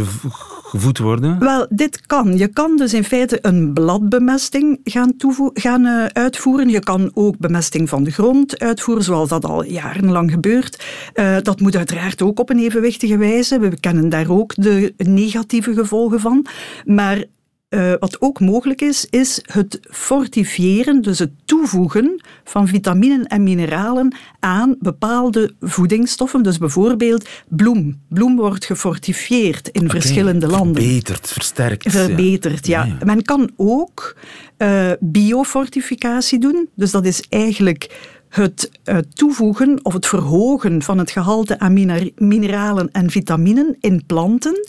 gevoed 0.62 0.98
worden? 0.98 1.38
Wel, 1.38 1.66
dit 1.70 2.00
kan. 2.06 2.36
Je 2.38 2.48
kan 2.48 2.76
dus 2.76 2.94
in 2.94 3.04
feite 3.04 3.38
een 3.42 3.72
bladbemesting 3.72 4.80
gaan, 4.84 5.14
gaan 5.54 5.84
eh, 5.86 6.04
uitvoeren. 6.12 6.68
Je 6.68 6.80
kan 6.80 7.10
ook 7.14 7.38
bemesting 7.38 7.88
van 7.88 8.04
de 8.04 8.10
grond 8.10 8.58
uitvoeren, 8.58 9.04
zoals 9.04 9.28
dat 9.28 9.44
al 9.44 9.64
jarenlang 9.64 10.30
gebeurt. 10.30 10.84
Eh, 11.14 11.36
dat 11.42 11.60
moet 11.60 11.76
uiteraard 11.76 12.22
ook 12.22 12.40
op 12.40 12.50
een 12.50 12.58
evenwichtige 12.58 13.16
wijze. 13.16 13.58
We 13.58 13.80
kennen 13.80 14.08
daar 14.08 14.30
ook 14.30 14.52
de 14.56 14.94
negatieve 14.96 15.74
gevolgen 15.74 16.20
van. 16.20 16.46
Maar 16.84 17.24
eh, 17.68 17.92
wat 17.98 18.20
ook 18.20 18.40
mogelijk 18.40 18.80
is, 18.80 19.06
is 19.10 19.42
het 19.52 19.80
fortifiëren, 19.90 21.02
dus 21.02 21.18
het 21.18 21.30
toevoegen 21.44 22.24
van 22.44 22.68
vitaminen 22.68 23.24
en 23.24 23.42
mineralen 23.42 24.16
aan 24.40 24.76
bepaalde 24.78 25.54
voedingsstoffen. 25.60 26.42
Dus 26.42 26.58
bijvoorbeeld 26.58 27.28
bloem. 27.48 28.00
Bloem 28.08 28.36
wordt 28.36 28.64
gefortifieerd 28.64 29.68
in 29.68 29.90
verschillende 29.90 30.46
landen. 30.46 30.82
Verbeterd, 30.82 31.28
versterkt. 31.28 31.90
Verbeterd, 31.90 32.66
ja. 32.66 32.84
Ja. 32.84 32.96
Men 33.04 33.22
kan 33.22 33.50
ook 33.56 34.16
eh, 34.56 34.90
biofortificatie 35.00 36.38
doen. 36.38 36.68
Dus 36.74 36.90
dat 36.90 37.04
is 37.04 37.24
eigenlijk 37.28 38.14
het 38.28 38.70
eh, 38.84 38.98
toevoegen 38.98 39.78
of 39.82 39.92
het 39.92 40.06
verhogen 40.06 40.82
van 40.82 40.98
het 40.98 41.10
gehalte 41.10 41.58
aan 41.58 41.72
mineralen 42.16 42.90
en 42.92 43.10
vitaminen 43.10 43.76
in 43.80 44.02
planten, 44.06 44.66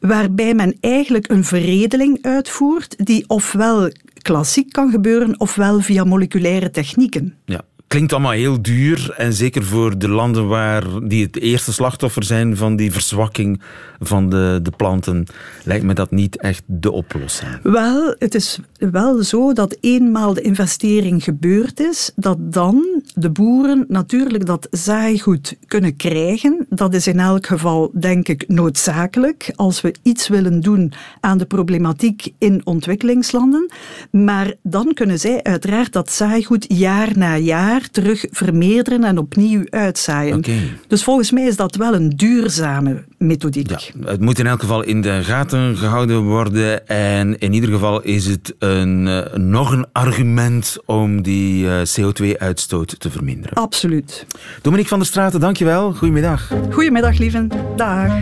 waarbij 0.00 0.54
men 0.54 0.76
eigenlijk 0.80 1.30
een 1.30 1.44
veredeling 1.44 2.18
uitvoert 2.22 3.06
die 3.06 3.24
ofwel 3.26 3.90
klassiek 4.22 4.72
kan 4.72 4.90
gebeuren 4.90 5.40
ofwel 5.40 5.80
via 5.80 6.04
moleculaire 6.04 6.70
technieken. 6.70 7.34
Ja. 7.44 7.60
Klinkt 7.90 8.12
allemaal 8.12 8.32
heel 8.32 8.62
duur 8.62 9.14
en 9.16 9.32
zeker 9.32 9.64
voor 9.64 9.98
de 9.98 10.08
landen 10.08 10.48
waar 10.48 10.84
die 11.08 11.24
het 11.24 11.38
eerste 11.38 11.72
slachtoffer 11.72 12.24
zijn 12.24 12.56
van 12.56 12.76
die 12.76 12.92
verzwakking 12.92 13.62
van 14.00 14.30
de, 14.30 14.60
de 14.62 14.70
planten, 14.76 15.26
lijkt 15.64 15.84
me 15.84 15.94
dat 15.94 16.10
niet 16.10 16.36
echt 16.36 16.62
de 16.66 16.90
oplossing. 16.90 17.50
Wel, 17.62 18.14
het 18.18 18.34
is 18.34 18.58
wel 18.78 19.22
zo 19.22 19.52
dat 19.52 19.76
eenmaal 19.80 20.34
de 20.34 20.40
investering 20.40 21.24
gebeurd 21.24 21.80
is, 21.80 22.12
dat 22.16 22.52
dan 22.52 23.02
de 23.14 23.30
boeren 23.30 23.84
natuurlijk 23.88 24.46
dat 24.46 24.66
zaaigoed 24.70 25.56
kunnen 25.66 25.96
krijgen. 25.96 26.66
Dat 26.68 26.94
is 26.94 27.06
in 27.06 27.18
elk 27.20 27.46
geval, 27.46 27.90
denk 27.94 28.28
ik, 28.28 28.44
noodzakelijk 28.48 29.52
als 29.54 29.80
we 29.80 29.94
iets 30.02 30.28
willen 30.28 30.60
doen 30.60 30.92
aan 31.20 31.38
de 31.38 31.46
problematiek 31.46 32.32
in 32.38 32.60
ontwikkelingslanden. 32.64 33.70
Maar 34.10 34.54
dan 34.62 34.94
kunnen 34.94 35.18
zij 35.18 35.42
uiteraard 35.42 35.92
dat 35.92 36.10
zaaigoed 36.10 36.64
jaar 36.68 37.18
na 37.18 37.36
jaar 37.36 37.79
jaar 37.80 37.90
terug 37.90 38.24
vermeerderen 38.30 39.04
en 39.04 39.18
opnieuw 39.18 39.64
uitzaaien. 39.70 40.44
Dus 40.86 41.04
volgens 41.04 41.30
mij 41.30 41.44
is 41.44 41.56
dat 41.56 41.76
wel 41.76 41.94
een 41.94 42.08
duurzame 42.08 43.04
methodiek. 43.18 43.70
Ja, 43.70 43.78
het 44.04 44.20
moet 44.20 44.38
in 44.38 44.46
elk 44.46 44.60
geval 44.60 44.82
in 44.82 45.00
de 45.00 45.24
gaten 45.24 45.76
gehouden 45.76 46.22
worden. 46.22 46.88
En 46.88 47.38
in 47.38 47.52
ieder 47.52 47.70
geval 47.70 48.02
is 48.02 48.26
het 48.26 48.54
een, 48.58 49.08
eh, 49.08 49.34
nog 49.34 49.72
een 49.72 49.86
argument 49.92 50.76
om 50.86 51.22
die 51.22 51.68
eh, 51.68 51.80
CO2-uitstoot 51.82 53.00
te 53.00 53.10
verminderen. 53.10 53.56
Absoluut. 53.56 54.26
Dominique 54.62 54.90
van 54.90 54.98
der 54.98 55.08
Straten, 55.08 55.40
dankjewel. 55.40 55.92
Goedemiddag. 55.92 56.50
Goedemiddag, 56.70 57.18
lieven. 57.18 57.48
Dag. 57.76 58.12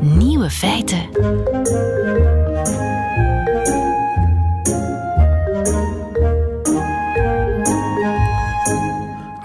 Nieuwe 0.00 0.50
feiten. 0.50 1.61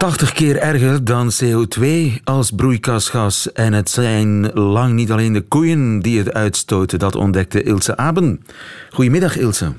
Tachtig 0.08 0.32
keer 0.32 0.58
erger 0.58 1.04
dan 1.04 1.32
CO2 1.44 1.86
als 2.24 2.52
broeikasgas. 2.52 3.52
En 3.52 3.74
het 3.74 3.90
zijn 3.90 4.54
lang 4.54 4.94
niet 4.94 5.12
alleen 5.12 5.34
de 5.34 5.42
koeien 5.42 6.00
die 6.00 6.18
het 6.18 6.34
uitstoten, 6.34 7.00
dat 7.00 7.16
ontdekte 7.16 7.64
Ilse 7.64 7.98
Aben. 7.98 8.46
Goedemiddag 8.90 9.38
Ilse. 9.38 9.74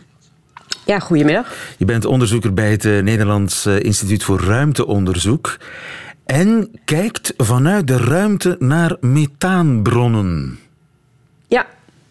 Ja, 0.85 0.99
goedemiddag. 0.99 1.55
Je 1.79 1.85
bent 1.85 2.05
onderzoeker 2.05 2.55
bij 2.55 2.71
het 2.71 2.85
eh, 2.85 3.03
Nederlands 3.03 3.67
eh, 3.67 3.81
Instituut 3.81 4.23
voor 4.23 4.41
Ruimteonderzoek. 4.41 5.57
En 6.25 6.71
kijkt 6.85 7.35
vanuit 7.37 7.87
de 7.87 7.97
ruimte 7.97 8.57
naar 8.59 8.97
methaanbronnen. 9.01 10.59
Ja, 11.47 11.67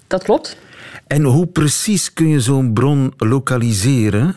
dat 0.08 0.24
klopt. 0.24 0.58
En 1.08 1.24
hoe 1.24 1.48
precies 1.48 2.14
kun 2.14 2.28
je 2.28 2.40
zo'n 2.40 2.74
bron 2.74 3.14
lokaliseren? 3.18 4.36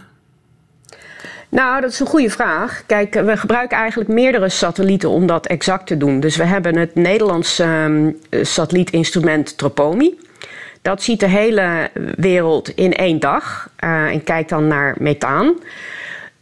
Nou, 1.50 1.80
dat 1.80 1.90
is 1.90 2.00
een 2.00 2.06
goede 2.06 2.30
vraag. 2.30 2.82
Kijk, 2.86 3.14
we 3.14 3.36
gebruiken 3.36 3.76
eigenlijk 3.76 4.10
meerdere 4.10 4.48
satellieten 4.48 5.08
om 5.08 5.26
dat 5.26 5.46
exact 5.46 5.86
te 5.86 5.96
doen. 5.96 6.20
Dus 6.20 6.36
we 6.36 6.44
hebben 6.44 6.76
het 6.76 6.94
Nederlandse 6.94 7.62
ehm, 7.62 8.10
satellietinstrument 8.44 9.58
Tropomi. 9.58 10.18
Dat 10.82 11.02
ziet 11.02 11.20
de 11.20 11.28
hele 11.28 11.90
wereld 12.16 12.68
in 12.68 12.92
één 12.92 13.18
dag 13.18 13.70
eh, 13.76 14.04
en 14.04 14.24
kijkt 14.24 14.48
dan 14.48 14.66
naar 14.66 14.94
methaan. 14.98 15.54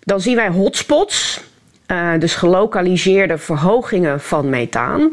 Dan 0.01 0.21
zien 0.21 0.37
wij 0.37 0.49
hotspots, 0.49 1.41
eh, 1.87 2.13
dus 2.19 2.35
gelokaliseerde 2.35 3.39
verhogingen 3.39 4.21
van 4.21 4.49
methaan. 4.49 5.13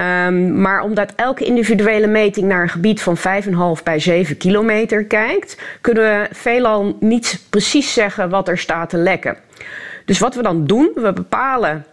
Um, 0.00 0.60
maar 0.60 0.82
omdat 0.82 1.12
elke 1.16 1.44
individuele 1.44 2.06
meting 2.06 2.46
naar 2.46 2.62
een 2.62 2.68
gebied 2.68 3.02
van 3.02 3.16
5,5 3.16 3.82
bij 3.82 3.98
7 3.98 4.36
kilometer 4.36 5.04
kijkt, 5.04 5.60
kunnen 5.80 6.02
we 6.02 6.28
veelal 6.32 6.96
niet 7.00 7.40
precies 7.50 7.92
zeggen 7.92 8.30
wat 8.30 8.48
er 8.48 8.58
staat 8.58 8.90
te 8.90 8.96
lekken. 8.96 9.36
Dus 10.04 10.18
wat 10.18 10.34
we 10.34 10.42
dan 10.42 10.66
doen, 10.66 10.90
we 10.94 11.12
bepalen 11.12 11.84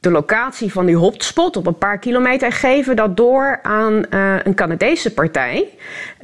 de 0.00 0.10
locatie 0.10 0.72
van 0.72 0.86
die 0.86 0.96
hotspot 0.96 1.56
op 1.56 1.66
een 1.66 1.78
paar 1.78 1.98
kilometer 1.98 2.46
en 2.46 2.52
geven 2.52 2.96
dat 2.96 3.16
door 3.16 3.58
aan 3.62 4.04
uh, 4.10 4.34
een 4.44 4.54
Canadese 4.54 5.14
partij, 5.14 5.68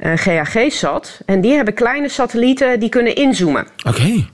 uh, 0.03 0.11
GAG-SAT. 0.15 1.21
En 1.25 1.41
die 1.41 1.53
hebben 1.53 1.73
kleine 1.73 2.09
satellieten 2.09 2.79
die 2.79 2.89
kunnen 2.89 3.15
inzoomen. 3.15 3.67
Oké. 3.87 3.97
Okay. 3.97 4.29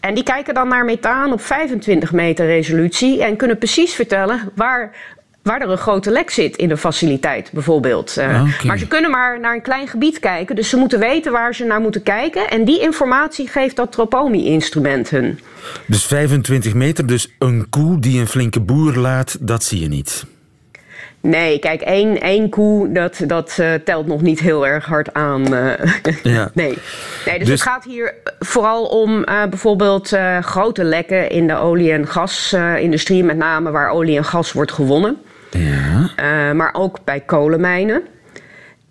En 0.00 0.14
die 0.14 0.24
kijken 0.24 0.54
dan 0.54 0.68
naar 0.68 0.84
methaan 0.84 1.32
op 1.32 1.40
25 1.40 2.12
meter 2.12 2.46
resolutie 2.46 3.22
en 3.24 3.36
kunnen 3.36 3.58
precies 3.58 3.94
vertellen 3.94 4.50
waar 4.54 4.94
waar 5.42 5.60
er 5.60 5.70
een 5.70 5.78
grote 5.78 6.10
lek 6.10 6.30
zit 6.30 6.56
in 6.56 6.68
de 6.68 6.76
faciliteit, 6.76 7.50
bijvoorbeeld. 7.52 8.16
Uh, 8.18 8.24
okay. 8.24 8.66
Maar 8.66 8.78
ze 8.78 8.86
kunnen 8.86 9.10
maar 9.10 9.40
naar 9.40 9.54
een 9.54 9.62
klein 9.62 9.88
gebied 9.88 10.18
kijken, 10.18 10.56
dus 10.56 10.68
ze 10.68 10.76
moeten 10.76 10.98
weten 10.98 11.32
waar 11.32 11.54
ze 11.54 11.64
naar 11.64 11.80
moeten 11.80 12.02
kijken. 12.02 12.50
En 12.50 12.64
die 12.64 12.80
informatie 12.80 13.48
geeft 13.48 13.76
dat 13.76 13.92
Tropomi-instrument 13.92 15.10
hun. 15.10 15.38
Dus 15.86 16.04
25 16.06 16.74
meter, 16.74 17.06
dus 17.06 17.34
een 17.38 17.66
koe 17.70 17.98
die 17.98 18.20
een 18.20 18.26
flinke 18.26 18.60
boer 18.60 18.94
laat, 18.94 19.36
dat 19.40 19.64
zie 19.64 19.80
je 19.80 19.88
niet? 19.88 20.24
Nee, 21.20 21.58
kijk, 21.58 21.80
één, 21.80 22.20
één 22.20 22.48
koe, 22.48 22.92
dat, 22.92 23.20
dat 23.26 23.56
uh, 23.60 23.74
telt 23.84 24.06
nog 24.06 24.22
niet 24.22 24.40
heel 24.40 24.66
erg 24.66 24.84
hard 24.84 25.14
aan. 25.14 25.54
Uh, 25.54 25.72
ja. 26.22 26.50
nee. 26.54 26.78
nee, 27.26 27.38
dus, 27.38 27.48
dus, 27.48 27.60
het 27.60 27.68
gaat 27.68 27.84
hier 27.84 28.14
vooral 28.38 28.84
om 28.84 29.18
uh, 29.18 29.44
bijvoorbeeld 29.44 30.16
grote 30.40 30.84
lekken 30.84 31.30
in 31.30 31.46
de 31.46 31.56
olie- 31.56 31.92
en 31.92 32.06
gasindustrie, 32.06 33.24
met 33.24 33.36
name 33.36 33.70
waar 33.70 33.90
olie 33.90 34.16
en 34.16 34.24
gas 34.24 34.52
wordt 34.52 34.72
gewonnen. 34.72 35.16
Ja. 35.58 36.52
maar 36.52 36.74
ook 36.74 36.98
bij 37.04 37.20
kolenmijnen. 37.20 38.02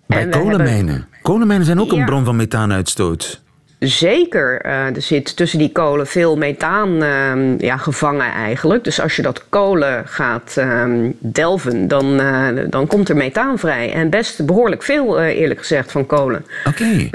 Bij 0.06 0.28
kolenmijnen? 0.28 0.94
Hebben... 0.94 1.08
Kolenmijnen 1.22 1.66
zijn 1.66 1.80
ook 1.80 1.90
ja. 1.90 1.98
een 1.98 2.04
bron 2.04 2.24
van 2.24 2.36
methaanuitstoot. 2.36 3.42
Zeker. 3.78 4.66
Uh, 4.66 4.96
er 4.96 5.02
zit 5.02 5.36
tussen 5.36 5.58
die 5.58 5.72
kolen 5.72 6.06
veel 6.06 6.36
methaan 6.36 7.02
uh, 7.02 7.58
ja, 7.58 7.76
gevangen 7.76 8.32
eigenlijk. 8.32 8.84
Dus 8.84 9.00
als 9.00 9.16
je 9.16 9.22
dat 9.22 9.44
kolen 9.48 10.02
gaat 10.06 10.54
uh, 10.58 10.84
delven, 11.18 11.88
dan, 11.88 12.20
uh, 12.20 12.48
dan 12.70 12.86
komt 12.86 13.08
er 13.08 13.16
methaan 13.16 13.58
vrij. 13.58 13.92
En 13.92 14.10
best 14.10 14.46
behoorlijk 14.46 14.82
veel, 14.82 15.20
eerlijk 15.20 15.60
gezegd, 15.60 15.92
van 15.92 16.06
kolen. 16.06 16.46
Oké. 16.64 16.82
Okay. 16.82 17.10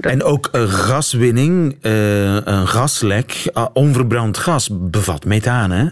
En 0.00 0.22
ook 0.22 0.48
gaswinning, 0.52 1.76
een 1.80 2.68
gaslek, 2.68 3.50
onverbrand 3.72 4.38
gas 4.38 4.68
bevat 4.72 5.24
methaan, 5.24 5.70
hè? 5.70 5.86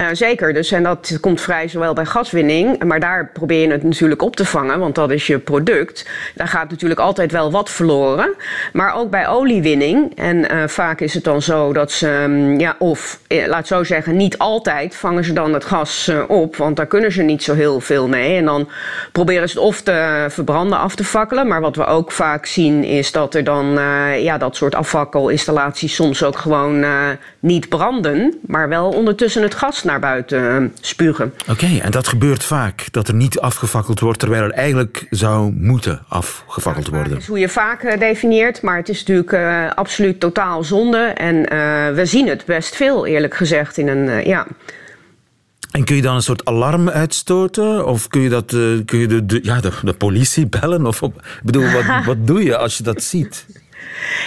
Uh, 0.00 0.06
zeker, 0.12 0.54
dus 0.54 0.72
en 0.72 0.82
dat 0.82 1.18
komt 1.20 1.40
vrij 1.40 1.68
zowel 1.68 1.92
bij 1.92 2.04
gaswinning, 2.04 2.84
maar 2.84 3.00
daar 3.00 3.30
probeer 3.32 3.60
je 3.60 3.70
het 3.70 3.82
natuurlijk 3.82 4.22
op 4.22 4.36
te 4.36 4.44
vangen, 4.44 4.78
want 4.78 4.94
dat 4.94 5.10
is 5.10 5.26
je 5.26 5.38
product. 5.38 6.08
Daar 6.34 6.48
gaat 6.48 6.70
natuurlijk 6.70 7.00
altijd 7.00 7.32
wel 7.32 7.50
wat 7.50 7.70
verloren. 7.70 8.34
Maar 8.72 8.94
ook 8.94 9.10
bij 9.10 9.28
oliewinning, 9.28 10.16
en 10.16 10.36
uh, 10.36 10.66
vaak 10.66 11.00
is 11.00 11.14
het 11.14 11.24
dan 11.24 11.42
zo 11.42 11.72
dat 11.72 11.92
ze, 11.92 12.08
um, 12.08 12.58
ja, 12.60 12.76
of 12.78 13.20
eh, 13.26 13.46
laat 13.46 13.66
zo 13.66 13.84
zeggen, 13.84 14.16
niet 14.16 14.38
altijd 14.38 14.96
vangen 14.96 15.24
ze 15.24 15.32
dan 15.32 15.52
het 15.52 15.64
gas 15.64 16.10
op, 16.28 16.56
want 16.56 16.76
daar 16.76 16.86
kunnen 16.86 17.12
ze 17.12 17.22
niet 17.22 17.42
zo 17.42 17.54
heel 17.54 17.80
veel 17.80 18.08
mee. 18.08 18.36
En 18.36 18.44
dan 18.44 18.68
proberen 19.12 19.48
ze 19.48 19.58
het 19.58 19.66
of 19.66 19.80
te 19.80 20.26
verbranden, 20.28 20.78
af 20.78 20.94
te 20.94 21.04
fakkelen. 21.04 21.46
Maar 21.46 21.60
wat 21.60 21.76
we 21.76 21.84
ook 21.84 22.12
vaak 22.12 22.46
zien 22.46 22.84
is 22.84 23.12
dat 23.12 23.34
er 23.34 23.44
dan 23.44 23.66
ja, 24.18 24.38
dat 24.38 24.56
soort 24.56 24.74
afvakkelinstallaties 24.74 25.94
soms 25.94 26.24
ook 26.24 26.38
gewoon 26.38 26.84
niet 27.40 27.68
branden, 27.68 28.38
maar 28.46 28.68
wel 28.68 28.88
ondertussen 28.88 29.42
het 29.42 29.54
gas 29.54 29.84
naar 29.86 30.00
buiten 30.00 30.72
spugen. 30.80 31.32
Oké, 31.40 31.50
okay, 31.50 31.80
en 31.80 31.90
dat 31.90 32.08
gebeurt 32.08 32.44
vaak, 32.44 32.88
dat 32.90 33.08
er 33.08 33.14
niet 33.14 33.40
afgefakkeld 33.40 34.00
wordt, 34.00 34.18
terwijl 34.18 34.42
er 34.42 34.50
eigenlijk 34.50 35.06
zou 35.10 35.52
moeten 35.52 36.04
afgefakkeld 36.08 36.88
worden. 36.88 37.10
Dat 37.10 37.20
is 37.20 37.26
hoe 37.26 37.38
je 37.38 37.48
vaak 37.48 37.82
uh, 37.82 37.98
definieert, 37.98 38.62
maar 38.62 38.76
het 38.76 38.88
is 38.88 38.98
natuurlijk 38.98 39.32
uh, 39.32 39.70
absoluut 39.74 40.20
totaal 40.20 40.64
zonde. 40.64 40.98
En 40.98 41.36
uh, 41.36 41.46
we 41.94 42.02
zien 42.06 42.28
het 42.28 42.44
best 42.44 42.76
veel, 42.76 43.06
eerlijk 43.06 43.34
gezegd, 43.34 43.78
in 43.78 43.88
een, 43.88 44.26
ja... 44.26 44.46
En 45.70 45.84
kun 45.84 45.96
je 45.96 46.02
dan 46.02 46.14
een 46.14 46.22
soort 46.22 46.44
alarm 46.44 46.88
uitstoten? 46.88 47.86
Of 47.86 48.08
kun 48.08 48.20
je, 48.20 48.28
dat, 48.28 48.46
kun 48.84 48.98
je 48.98 49.06
de, 49.06 49.26
de, 49.26 49.40
ja, 49.42 49.60
de, 49.60 49.70
de 49.82 49.92
politie 49.92 50.46
bellen? 50.46 50.86
Of 50.86 51.02
op, 51.02 51.14
ik 51.14 51.40
bedoel, 51.42 51.70
wat, 51.70 51.84
wat 52.04 52.26
doe 52.26 52.44
je 52.44 52.56
als 52.56 52.76
je 52.76 52.82
dat 52.82 53.02
ziet? 53.02 53.46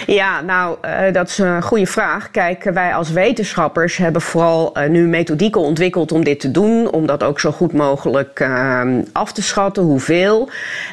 Ja, 0.06 0.40
nou, 0.40 0.76
uh, 0.84 1.12
dat 1.12 1.28
is 1.28 1.38
een 1.38 1.62
goede 1.62 1.86
vraag. 1.86 2.30
Kijk, 2.30 2.64
wij 2.64 2.94
als 2.94 3.10
wetenschappers 3.10 3.96
hebben 3.96 4.22
vooral 4.22 4.78
uh, 4.78 4.88
nu 4.88 5.06
methodieken 5.06 5.60
ontwikkeld 5.60 6.12
om 6.12 6.24
dit 6.24 6.40
te 6.40 6.50
doen. 6.50 6.90
Om 6.90 7.06
dat 7.06 7.22
ook 7.22 7.40
zo 7.40 7.50
goed 7.50 7.72
mogelijk 7.72 8.40
uh, 8.40 8.82
af 9.12 9.32
te 9.32 9.42
schatten, 9.42 9.82
hoeveel. 9.82 10.50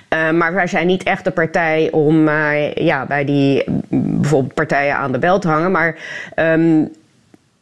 maar 0.10 0.54
wij 0.54 0.68
zijn 0.68 0.88
niet 0.88 1.04
echt 1.04 1.24
de 1.24 1.32
partij 1.32 1.92
om 1.92 2.30
ja, 2.74 3.06
bij 3.08 3.26
die 3.26 3.64
bijvoorbeeld 3.90 4.54
partijen 4.54 4.96
aan 4.96 5.12
de 5.12 5.20
bel 5.20 5.40
te 5.40 5.48
hangen. 5.48 5.72
Maar. 5.72 5.96
Um, 6.36 6.92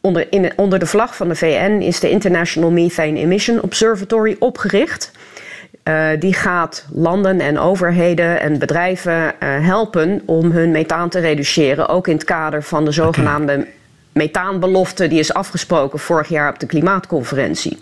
onder, 0.05 0.27
in, 0.29 0.51
onder 0.55 0.79
de 0.79 0.85
vlag 0.85 1.15
van 1.15 1.27
de 1.27 1.35
VN 1.35 1.79
is 1.81 1.99
de 1.99 2.09
International 2.09 2.71
Methane 2.71 3.19
Emission 3.19 3.61
Observatory 3.61 4.35
opgericht. 4.39 5.11
Uh, 5.89 6.07
die 6.19 6.33
gaat 6.33 6.85
landen 6.91 7.39
en 7.39 7.59
overheden 7.59 8.39
en 8.39 8.59
bedrijven 8.59 9.13
uh, 9.13 9.31
helpen 9.39 10.21
om 10.25 10.51
hun 10.51 10.71
methaan 10.71 11.09
te 11.09 11.19
reduceren. 11.19 11.87
Ook 11.87 12.07
in 12.07 12.15
het 12.15 12.23
kader 12.23 12.63
van 12.63 12.85
de 12.85 12.91
zogenaamde 12.91 13.53
okay. 13.53 13.67
methaanbelofte 14.11 15.07
die 15.07 15.19
is 15.19 15.33
afgesproken 15.33 15.99
vorig 15.99 16.27
jaar 16.27 16.49
op 16.49 16.59
de 16.59 16.65
klimaatconferentie. 16.65 17.77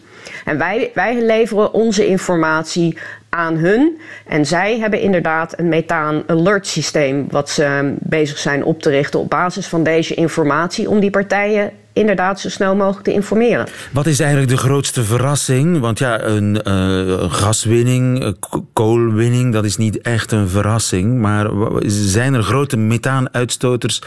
En 0.46 0.58
wij, 0.58 0.92
wij 0.94 1.22
leveren 1.22 1.74
onze 1.74 2.08
informatie 2.08 2.98
aan 3.30 3.56
hun. 3.56 4.00
En 4.28 4.46
zij 4.46 4.80
hebben 4.80 5.00
inderdaad 5.00 5.60
een 5.60 5.70
methaan 5.70 6.24
alert 6.28 6.68
systeem 6.68 7.28
wat 7.30 7.50
ze 7.50 7.94
bezig 8.00 8.38
zijn 8.38 8.64
op 8.64 8.82
te 8.82 8.90
richten 8.90 9.20
op 9.20 9.30
basis 9.30 9.68
van 9.68 9.84
deze 9.84 10.14
informatie 10.14 10.90
om 10.90 11.00
die 11.00 11.10
partijen 11.10 11.72
inderdaad 11.94 12.40
zo 12.40 12.50
snel 12.50 12.76
mogelijk 12.76 13.04
te 13.04 13.14
informeren. 13.14 13.68
Wat 13.92 14.06
is 14.06 14.20
eigenlijk 14.20 14.52
de 14.52 14.58
grootste 14.58 15.04
verrassing? 15.04 15.80
Want 15.80 16.00
ja, 16.00 16.22
een 16.22 16.62
uh, 16.68 17.32
gaswinning, 17.32 18.36
koolwinning, 18.74 19.54
dat 19.54 19.66
is 19.66 19.78
niet 19.78 20.02
echt 20.02 20.32
een 20.32 20.50
verrassing. 20.50 21.20
Maar 21.20 21.50
zijn 21.86 22.34
er 22.34 22.44
grote 22.44 22.78
methaanuitstoters 22.78 24.02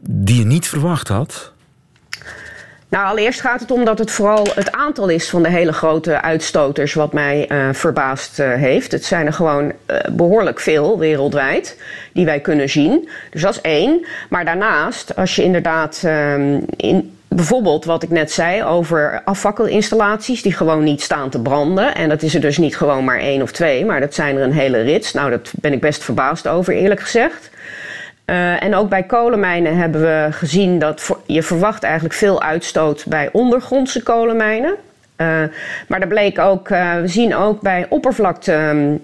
die 0.00 0.38
je 0.38 0.46
niet 0.46 0.68
verwacht 0.68 1.08
had? 1.08 1.54
Nou, 2.88 3.06
allereerst 3.06 3.40
gaat 3.40 3.60
het 3.60 3.70
om 3.70 3.84
dat 3.84 3.98
het 3.98 4.10
vooral 4.10 4.46
het 4.54 4.72
aantal 4.72 5.08
is 5.08 5.30
van 5.30 5.42
de 5.42 5.50
hele 5.50 5.72
grote 5.72 6.22
uitstoters 6.22 6.94
wat 6.94 7.12
mij 7.12 7.48
uh, 7.48 7.68
verbaasd 7.72 8.38
uh, 8.38 8.54
heeft. 8.54 8.92
Het 8.92 9.04
zijn 9.04 9.26
er 9.26 9.32
gewoon 9.32 9.64
uh, 9.64 9.96
behoorlijk 10.12 10.60
veel 10.60 10.98
wereldwijd 10.98 11.80
die 12.12 12.24
wij 12.24 12.40
kunnen 12.40 12.68
zien. 12.68 13.08
Dus 13.30 13.42
dat 13.42 13.54
is 13.54 13.60
één. 13.60 14.06
Maar 14.28 14.44
daarnaast, 14.44 15.16
als 15.16 15.36
je 15.36 15.42
inderdaad 15.42 16.02
um, 16.04 16.64
in, 16.76 17.15
bijvoorbeeld 17.28 17.84
wat 17.84 18.02
ik 18.02 18.10
net 18.10 18.32
zei 18.32 18.64
over 18.64 19.20
afvakkelinstallaties 19.24 20.42
die 20.42 20.52
gewoon 20.52 20.84
niet 20.84 21.02
staan 21.02 21.30
te 21.30 21.40
branden. 21.40 21.94
En 21.94 22.08
dat 22.08 22.22
is 22.22 22.34
er 22.34 22.40
dus 22.40 22.58
niet 22.58 22.76
gewoon 22.76 23.04
maar 23.04 23.18
één 23.18 23.42
of 23.42 23.52
twee, 23.52 23.84
maar 23.84 24.00
dat 24.00 24.14
zijn 24.14 24.36
er 24.36 24.42
een 24.42 24.52
hele 24.52 24.80
rits. 24.80 25.12
Nou, 25.12 25.30
daar 25.30 25.40
ben 25.52 25.72
ik 25.72 25.80
best 25.80 26.04
verbaasd 26.04 26.48
over, 26.48 26.74
eerlijk 26.74 27.00
gezegd. 27.00 27.50
Uh, 28.26 28.62
en 28.62 28.74
ook 28.74 28.88
bij 28.88 29.02
kolenmijnen 29.02 29.76
hebben 29.76 30.00
we 30.00 30.28
gezien 30.30 30.78
dat 30.78 31.10
je 31.26 31.42
verwacht 31.42 31.82
eigenlijk 31.82 32.14
veel 32.14 32.42
uitstoot 32.42 33.04
bij 33.08 33.28
ondergrondse 33.32 34.02
kolenmijnen. 34.02 34.74
Uh, 35.16 35.42
maar 35.88 36.00
er 36.00 36.06
bleek 36.06 36.38
ook, 36.38 36.68
uh, 36.68 36.94
we 37.00 37.08
zien 37.08 37.34
ook 37.34 37.60
bij 37.60 37.86
oppervlakte 37.88 38.98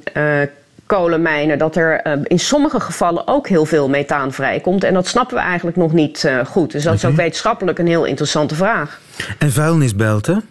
kolenmijnen 0.97 1.59
dat 1.59 1.77
er 1.77 2.01
in 2.23 2.39
sommige 2.39 2.81
gevallen 2.81 3.29
ook 3.29 3.49
heel 3.49 3.65
veel 3.65 3.89
methaan 3.89 4.33
vrijkomt. 4.33 4.85
En 4.85 4.95
dat 4.95 5.07
snappen 5.07 5.37
we 5.37 5.43
eigenlijk 5.43 5.77
nog 5.77 5.93
niet 5.93 6.31
goed. 6.47 6.73
Dus 6.73 6.83
dat 6.83 6.95
okay. 6.95 7.09
is 7.09 7.17
ook 7.17 7.23
wetenschappelijk 7.23 7.79
een 7.79 7.87
heel 7.87 8.05
interessante 8.05 8.55
vraag. 8.55 9.01
En 9.39 9.53
vuilnisbelten? 9.53 10.45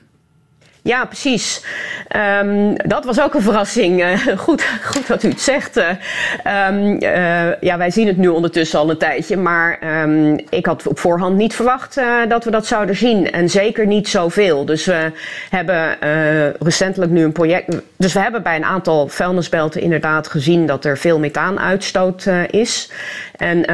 Ja, 0.83 1.05
precies. 1.05 1.65
Um, 2.41 2.75
dat 2.87 3.05
was 3.05 3.21
ook 3.21 3.33
een 3.33 3.41
verrassing. 3.41 4.01
Uh, 4.01 4.27
goed, 4.37 4.65
goed 4.83 5.07
dat 5.07 5.23
u 5.23 5.29
het 5.29 5.41
zegt. 5.41 5.77
Uh, 5.77 5.89
uh, 6.45 7.61
ja, 7.61 7.77
wij 7.77 7.91
zien 7.91 8.07
het 8.07 8.17
nu 8.17 8.27
ondertussen 8.27 8.79
al 8.79 8.89
een 8.89 8.97
tijdje. 8.97 9.37
Maar 9.37 9.79
um, 10.03 10.39
ik 10.49 10.65
had 10.65 10.87
op 10.87 10.99
voorhand 10.99 11.37
niet 11.37 11.55
verwacht 11.55 12.01
dat 12.27 12.43
we 12.43 12.51
dat 12.51 12.65
zouden 12.65 12.95
zien. 12.95 13.31
En 13.31 13.49
zeker 13.49 13.87
niet 13.87 14.07
zoveel. 14.07 14.65
Dus 14.65 14.85
we 14.85 15.11
hebben 15.49 15.97
recentelijk 16.59 17.11
nu 17.11 17.23
een 17.23 17.31
project. 17.31 17.81
Dus 17.97 18.13
we 18.13 18.19
hebben 18.19 18.43
bij 18.43 18.55
een 18.55 18.65
aantal 18.65 19.07
vuilnisbelten 19.07 19.81
inderdaad 19.81 20.27
gezien 20.27 20.65
dat 20.65 20.85
er 20.85 20.97
veel 20.97 21.19
methaanuitstoot 21.19 22.25
is. 22.49 22.91
En 23.35 23.65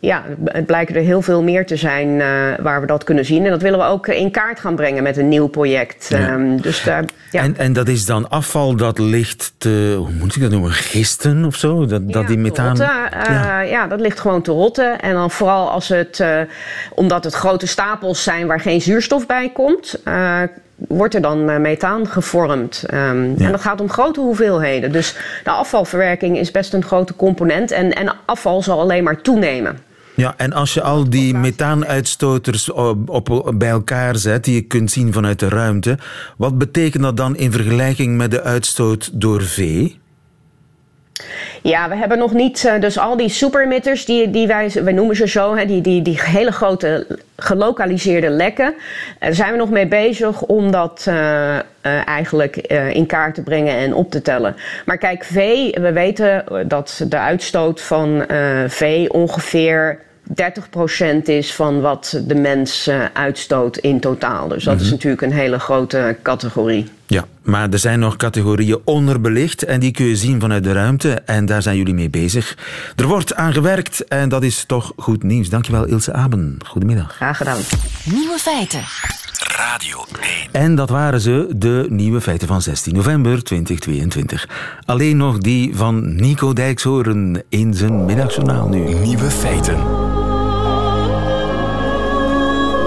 ja, 0.00 0.22
het 0.44 0.66
blijken 0.66 0.94
er 0.94 1.02
heel 1.02 1.22
veel 1.22 1.42
meer 1.42 1.66
te 1.66 1.76
zijn 1.76 2.18
waar 2.62 2.80
we 2.80 2.86
dat 2.86 3.04
kunnen 3.04 3.24
zien. 3.24 3.44
En 3.44 3.50
dat 3.50 3.62
willen 3.62 3.78
we 3.78 3.84
ook 3.84 4.06
in 4.06 4.30
kaart 4.30 4.60
gaan 4.60 4.76
brengen 4.76 5.02
met 5.02 5.16
een 5.16 5.28
nieuw 5.28 5.46
project. 5.46 6.06
Ja. 6.08 6.25
Um, 6.26 6.60
dus 6.60 6.82
daar, 6.82 7.04
ja. 7.30 7.42
en, 7.42 7.56
en 7.56 7.72
dat 7.72 7.88
is 7.88 8.04
dan 8.04 8.30
afval 8.30 8.76
dat 8.76 8.98
ligt 8.98 9.52
te, 9.58 9.94
hoe 9.98 10.12
moet 10.18 10.36
ik 10.36 10.42
dat 10.42 10.50
noemen, 10.50 10.70
gisten 10.70 11.44
of 11.44 11.56
zo? 11.56 11.86
Dat, 11.86 12.12
dat 12.12 12.22
ja, 12.22 12.28
die 12.28 12.38
methaan... 12.38 12.76
Ja. 12.76 13.60
ja. 13.60 13.86
dat 13.86 14.00
ligt 14.00 14.20
gewoon 14.20 14.42
te 14.42 14.52
rotten. 14.52 15.00
En 15.00 15.14
dan 15.14 15.30
vooral 15.30 15.70
als 15.70 15.88
het, 15.88 16.18
uh, 16.18 16.40
omdat 16.90 17.24
het 17.24 17.34
grote 17.34 17.66
stapels 17.66 18.22
zijn 18.22 18.46
waar 18.46 18.60
geen 18.60 18.80
zuurstof 18.80 19.26
bij 19.26 19.50
komt... 19.52 20.00
Uh, 20.04 20.42
wordt 20.76 21.14
er 21.14 21.20
dan 21.20 21.60
methaan 21.60 22.06
gevormd. 22.08 22.84
Um, 22.94 23.34
ja. 23.38 23.44
En 23.44 23.50
dat 23.50 23.60
gaat 23.60 23.80
om 23.80 23.90
grote 23.90 24.20
hoeveelheden. 24.20 24.92
Dus 24.92 25.16
de 25.44 25.50
afvalverwerking 25.50 26.38
is 26.38 26.50
best 26.50 26.74
een 26.74 26.84
grote 26.84 27.16
component. 27.16 27.70
En, 27.70 27.92
en 27.92 28.12
afval 28.24 28.62
zal 28.62 28.80
alleen 28.80 29.04
maar 29.04 29.20
toenemen. 29.20 29.78
Ja, 30.16 30.34
en 30.36 30.52
als 30.52 30.74
je 30.74 30.82
al 30.82 31.10
die 31.10 31.34
methaanuitstoters 31.34 32.70
op, 32.70 33.08
op, 33.08 33.52
bij 33.54 33.68
elkaar 33.68 34.16
zet, 34.16 34.44
die 34.44 34.54
je 34.54 34.62
kunt 34.62 34.90
zien 34.90 35.12
vanuit 35.12 35.38
de 35.38 35.48
ruimte, 35.48 35.98
wat 36.36 36.58
betekent 36.58 37.02
dat 37.02 37.16
dan 37.16 37.36
in 37.36 37.52
vergelijking 37.52 38.16
met 38.16 38.30
de 38.30 38.42
uitstoot 38.42 39.10
door 39.12 39.42
vee? 39.42 39.98
Ja, 41.62 41.88
we 41.88 41.96
hebben 41.96 42.18
nog 42.18 42.32
niet. 42.32 42.70
Dus 42.80 42.98
al 42.98 43.16
die 43.16 43.28
superemitters, 43.28 44.04
die, 44.04 44.30
die 44.30 44.46
wij, 44.46 44.70
wij 44.84 44.92
noemen 44.92 45.16
ze 45.16 45.28
zo, 45.28 45.66
die, 45.66 45.80
die, 45.80 46.02
die 46.02 46.20
hele 46.22 46.52
grote 46.52 47.06
gelokaliseerde 47.36 48.28
lekken. 48.28 48.74
Daar 49.18 49.34
zijn 49.34 49.52
we 49.52 49.58
nog 49.58 49.70
mee 49.70 49.86
bezig 49.86 50.42
om 50.42 50.70
dat 50.70 51.04
uh, 51.08 51.14
uh, 51.14 51.60
eigenlijk 52.08 52.72
uh, 52.72 52.94
in 52.94 53.06
kaart 53.06 53.34
te 53.34 53.42
brengen 53.42 53.74
en 53.74 53.94
op 53.94 54.10
te 54.10 54.22
tellen. 54.22 54.56
Maar 54.84 54.98
kijk, 54.98 55.24
vee, 55.24 55.76
we 55.80 55.92
weten 55.92 56.44
dat 56.68 57.04
de 57.08 57.18
uitstoot 57.18 57.80
van 57.80 58.24
vee 58.66 59.12
ongeveer 59.12 60.04
30% 60.28 61.22
is 61.24 61.54
van 61.54 61.80
wat 61.80 62.22
de 62.26 62.34
mens 62.34 62.88
uh, 62.88 63.04
uitstoot 63.12 63.76
in 63.76 64.00
totaal. 64.00 64.48
Dus 64.48 64.64
dat 64.64 64.72
mm 64.72 64.78
-hmm. 64.78 64.86
is 64.86 64.92
natuurlijk 64.92 65.22
een 65.22 65.32
hele 65.32 65.58
grote 65.58 66.16
categorie. 66.22 66.86
Ja, 67.06 67.24
maar 67.42 67.70
er 67.70 67.78
zijn 67.78 67.98
nog 67.98 68.16
categorieën 68.16 68.78
onderbelicht 68.84 69.64
en 69.64 69.80
die 69.80 69.90
kun 69.90 70.06
je 70.06 70.16
zien 70.16 70.40
vanuit 70.40 70.64
de 70.64 70.72
ruimte 70.72 71.10
en 71.24 71.46
daar 71.46 71.62
zijn 71.62 71.76
jullie 71.76 71.94
mee 71.94 72.10
bezig. 72.10 72.56
Er 72.96 73.06
wordt 73.06 73.34
aan 73.34 73.52
gewerkt 73.52 74.04
en 74.04 74.28
dat 74.28 74.42
is 74.42 74.64
toch 74.64 74.92
goed 74.96 75.22
nieuws. 75.22 75.48
Dankjewel 75.48 75.84
Ilse 75.84 76.12
Aben. 76.12 76.58
Goedemiddag. 76.66 77.14
Graag 77.14 77.36
gedaan. 77.36 77.58
Nieuwe 78.04 78.38
feiten. 78.38 78.82
Radio 79.56 80.04
1. 80.20 80.30
En 80.52 80.74
dat 80.74 80.90
waren 80.90 81.20
ze, 81.20 81.48
de 81.56 81.86
nieuwe 81.88 82.20
feiten 82.20 82.48
van 82.48 82.62
16 82.62 82.94
november 82.94 83.42
2022. 83.44 84.48
Alleen 84.84 85.16
nog 85.16 85.38
die 85.38 85.76
van 85.76 86.16
Nico 86.16 86.52
Dijkshoorn 86.52 87.42
in 87.48 87.74
zijn 87.74 88.04
middagjournaal 88.04 88.68
nu. 88.68 88.78
Nieuwe 88.78 89.30
feiten. 89.30 90.05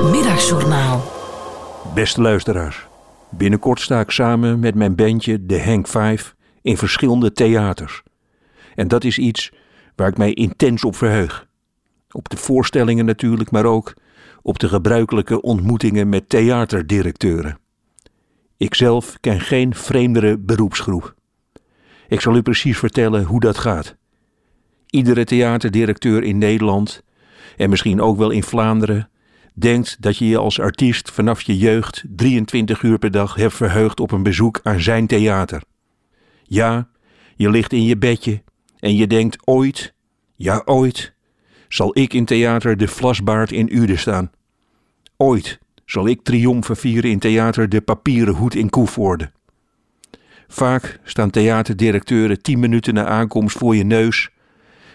Middagjournaal. 0.04 1.04
Beste 1.94 2.22
luisteraars, 2.22 2.88
binnenkort 3.30 3.80
sta 3.80 4.00
ik 4.00 4.12
samen 4.12 4.60
met 4.60 4.76
mijn 4.76 4.96
bandje 4.96 5.46
The 5.46 5.62
Hank 5.62 5.88
5 5.88 6.36
in 6.62 6.78
verschillende 6.78 7.32
theaters. 7.32 8.04
En 8.76 8.88
dat 8.88 9.04
is 9.04 9.18
iets 9.18 9.52
waar 9.96 10.08
ik 10.08 10.18
mij 10.18 10.34
intens 10.34 10.84
op 10.84 10.96
verheug. 10.96 11.48
Op 12.12 12.30
de 12.30 12.38
voorstellingen 12.38 13.06
natuurlijk, 13.06 13.52
maar 13.52 13.66
ook 13.66 13.94
op 14.42 14.60
de 14.60 14.68
gebruikelijke 14.68 15.42
ontmoetingen 15.42 16.10
met 16.10 16.30
theaterdirecteuren. 16.30 17.60
Ikzelf 18.58 19.18
ken 19.20 19.40
geen 19.40 19.76
vreemdere 19.76 20.38
beroepsgroep. 20.38 21.14
Ik 22.08 22.22
zal 22.22 22.36
u 22.36 22.42
precies 22.42 22.78
vertellen 22.78 23.24
hoe 23.24 23.40
dat 23.40 23.58
gaat. 23.58 23.96
Iedere 24.90 25.24
theaterdirecteur 25.24 26.24
in 26.24 26.38
Nederland, 26.38 27.04
en 27.58 27.70
misschien 27.70 28.02
ook 28.02 28.18
wel 28.18 28.30
in 28.30 28.44
Vlaanderen, 28.44 29.10
denkt 29.60 29.98
dat 30.00 30.18
je 30.18 30.28
je 30.28 30.38
als 30.38 30.60
artiest 30.60 31.12
vanaf 31.12 31.42
je 31.42 31.58
jeugd 31.58 32.04
23 32.08 32.82
uur 32.82 32.98
per 32.98 33.12
dag 33.12 33.36
hebt 33.36 33.54
verheugd 33.54 34.00
op 34.00 34.12
een 34.12 34.24
bezoek 34.24 34.60
aan 34.64 34.80
zijn 34.80 35.08
theater. 35.08 35.62
Ja, 36.44 36.88
je 37.36 37.50
ligt 37.50 37.74
in 37.74 37.84
je 37.84 37.98
bedje 37.98 38.44
en 38.80 38.96
je 38.96 39.08
denkt 39.08 39.48
ooit, 39.48 39.94
ja 40.36 40.62
ooit, 40.66 41.14
zal 41.68 41.98
ik 41.98 42.14
in 42.14 42.26
theater 42.26 42.78
de 42.78 42.88
Vlasbaard 42.88 43.52
in 43.52 43.76
Uden 43.76 44.00
staan. 44.00 44.32
Ooit 45.18 45.60
zal 45.86 46.08
ik 46.08 46.24
triomfen 46.24 46.78
vieren 46.78 47.10
in 47.10 47.20
theater 47.20 47.70
de 47.70 47.82
papieren 47.82 48.34
hoed 48.34 48.56
in 48.56 48.70
Koevoorde. 48.70 49.32
Vaak 50.48 51.00
staan 51.04 51.30
theaterdirecteuren 51.30 52.42
tien 52.42 52.60
minuten 52.60 52.94
na 52.94 53.06
aankomst 53.06 53.58
voor 53.58 53.76
je 53.76 53.84
neus 53.84 54.30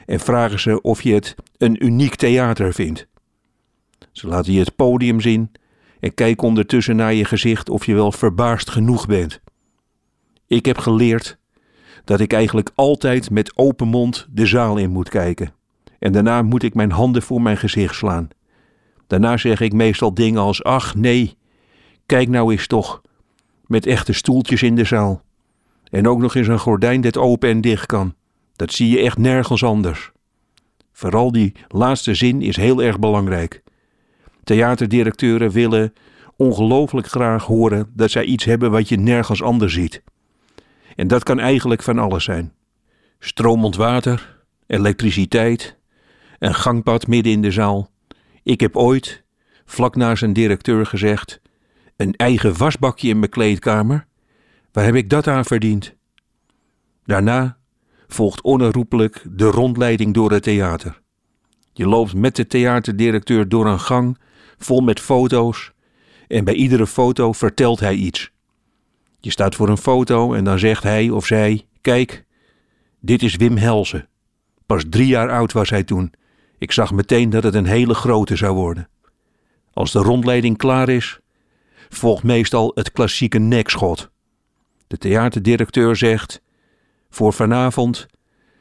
en 0.07 0.21
vragen 0.21 0.61
ze 0.61 0.81
of 0.81 1.03
je 1.03 1.15
het 1.15 1.35
een 1.57 1.85
uniek 1.85 2.15
theater 2.15 2.73
vindt. 2.73 3.07
Ze 4.13 4.27
laten 4.27 4.53
je 4.53 4.59
het 4.59 4.77
podium 4.77 5.21
zien 5.21 5.53
en 6.01 6.15
kijken 6.15 6.47
ondertussen 6.47 6.97
naar 6.97 7.15
je 7.15 7.25
gezicht 7.25 7.71
of 7.71 7.87
je 7.87 7.95
wel 7.95 8.13
verbaasd 8.13 8.71
genoeg 8.71 9.07
bent. 9.07 9.41
Ik 10.47 10.67
heb 10.67 10.79
geleerd 10.79 11.39
dat 12.05 12.21
ik 12.21 12.33
eigenlijk 12.33 12.71
altijd 12.75 13.31
met 13.31 13.57
open 13.57 13.89
mond 13.89 14.27
de 14.31 14.47
zaal 14.47 14.77
in 14.77 14.91
moet 14.91 15.09
kijken. 15.09 15.53
En 15.99 16.13
daarna 16.13 16.43
moet 16.43 16.63
ik 16.63 16.75
mijn 16.75 16.91
handen 16.91 17.23
voor 17.23 17.43
mijn 17.43 17.57
gezicht 17.57 17.95
slaan. 17.95 18.29
Daarna 19.07 19.37
zeg 19.37 19.61
ik 19.61 19.73
meestal 19.73 20.15
dingen 20.15 20.41
als: 20.41 20.63
Ach 20.63 20.95
nee, 20.95 21.37
kijk 22.07 22.29
nou 22.29 22.53
eens 22.53 22.67
toch. 22.67 23.03
Met 23.67 23.87
echte 23.87 24.13
stoeltjes 24.13 24.63
in 24.63 24.75
de 24.75 24.85
zaal. 24.85 25.23
En 25.91 26.09
ook 26.09 26.19
nog 26.19 26.35
eens 26.35 26.49
een 26.49 26.59
gordijn 26.59 27.01
dat 27.01 27.17
open 27.17 27.49
en 27.49 27.61
dicht 27.61 27.87
kan. 27.87 28.15
Dat 28.57 28.73
zie 28.73 28.91
je 28.91 28.99
echt 28.99 29.19
nergens 29.19 29.65
anders. 29.65 30.13
Vooral 30.93 31.33
die 31.33 31.53
laatste 31.69 32.15
zin 32.15 32.43
is 32.43 32.57
heel 32.57 32.83
erg 32.83 32.99
belangrijk. 32.99 33.63
Theaterdirecteuren 34.45 35.51
willen 35.51 35.93
ongelooflijk 36.37 37.07
graag 37.07 37.45
horen 37.45 37.91
dat 37.95 38.11
zij 38.11 38.25
iets 38.25 38.45
hebben 38.45 38.71
wat 38.71 38.89
je 38.89 38.97
nergens 38.97 39.43
anders 39.43 39.73
ziet. 39.73 40.03
En 40.97 41.09
dat 41.09 41.23
kan 41.23 41.39
eigenlijk 41.39 41.83
van 41.83 41.99
alles 41.99 42.25
zijn: 42.25 42.53
stromend 43.19 43.77
water, 43.77 44.43
elektriciteit, 44.67 45.77
een 46.39 46.55
gangpad 46.55 47.07
midden 47.07 47.33
in 47.33 47.43
de 47.43 47.51
zaal. 47.51 47.91
Ik 48.43 48.61
heb 48.61 48.77
ooit, 48.77 49.25
vlak 49.65 49.97
na 49.97 50.15
zijn 50.15 50.33
directeur, 50.33 50.87
gezegd: 50.87 51.41
Een 51.97 52.15
eigen 52.17 52.57
wasbakje 52.57 53.09
in 53.09 53.19
mijn 53.19 53.31
kleedkamer? 53.31 54.07
Waar 54.73 54.85
heb 54.85 54.95
ik 54.95 55.11
dat 55.11 55.27
aan 55.27 55.45
verdiend? 55.45 55.95
Daarna 57.05 57.59
volgt 58.07 58.43
onherroepelijk 58.43 59.25
de 59.31 59.45
rondleiding 59.45 60.15
door 60.15 60.33
het 60.33 60.43
theater. 60.43 61.03
Je 61.73 61.87
loopt 61.87 62.15
met 62.15 62.37
de 62.37 62.47
theaterdirecteur 62.47 63.49
door 63.49 63.67
een 63.67 63.81
gang 63.81 64.19
vol 64.65 64.81
met 64.81 65.01
foto's 65.01 65.73
en 66.29 66.45
bij 66.45 66.55
iedere 66.55 66.87
foto 66.87 67.33
vertelt 67.33 67.81
hij 67.81 67.95
iets. 67.95 68.31
Je 69.21 69.31
staat 69.31 69.55
voor 69.55 69.69
een 69.69 69.79
foto 69.79 70.35
en 70.35 70.45
dan 70.45 70.59
zegt 70.59 70.83
hij 70.83 71.11
of 71.11 71.27
zij: 71.27 71.67
Kijk, 71.81 72.25
dit 73.01 73.23
is 73.23 73.37
Wim 73.37 73.57
Helsen. 73.57 74.09
Pas 74.67 74.85
drie 74.89 75.07
jaar 75.07 75.31
oud 75.31 75.53
was 75.53 75.71
hij 75.71 75.83
toen. 75.83 76.13
Ik 76.59 76.73
zag 76.73 76.93
meteen 76.93 77.31
dat 77.31 77.43
het 77.43 77.55
een 77.55 77.67
hele 77.67 77.95
grote 77.95 78.37
zou 78.37 78.55
worden. 78.55 78.89
Als 79.73 79.93
de 79.93 79.99
rondleiding 79.99 80.57
klaar 80.57 80.89
is, 80.89 81.19
volgt 81.89 82.23
meestal 82.23 82.73
het 82.75 82.93
klassieke 82.93 83.39
nekschot. 83.39 84.11
De 84.87 84.99
theaterdirecteur 84.99 85.97
zegt: 85.97 86.43
Voor 87.11 87.33
vanavond 87.33 88.07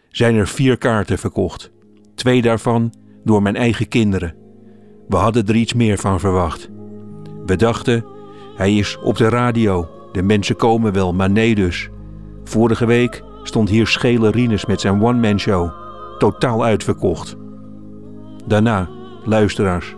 zijn 0.10 0.36
er 0.36 0.48
vier 0.48 0.78
kaarten 0.78 1.20
verkocht. 1.20 1.72
Twee 2.16 2.42
daarvan 2.42 2.94
door 3.24 3.42
mijn 3.42 3.56
eigen 3.56 3.88
kinderen. 3.88 4.43
We 5.08 5.16
hadden 5.16 5.48
er 5.48 5.56
iets 5.56 5.74
meer 5.74 5.98
van 5.98 6.20
verwacht. 6.20 6.70
We 7.46 7.56
dachten: 7.56 8.06
hij 8.56 8.76
is 8.76 8.98
op 9.04 9.18
de 9.18 9.30
radio. 9.30 9.90
De 10.12 10.24
mensen 10.24 10.56
komen 10.56 10.94
wel, 10.94 11.14
maar 11.14 11.30
nee 11.30 11.56
dus. 11.56 11.90
Vorige 12.44 12.86
week 12.86 13.24
stond 13.44 13.70
hier 13.70 13.88
Schele 13.88 14.32
Rines 14.32 14.66
met 14.66 14.82
zijn 14.82 15.04
one-man 15.04 15.40
show. 15.40 15.72
Totaal 16.18 16.64
uitverkocht. 16.64 17.36
Daarna, 18.46 18.90
luisteraars, 19.26 19.96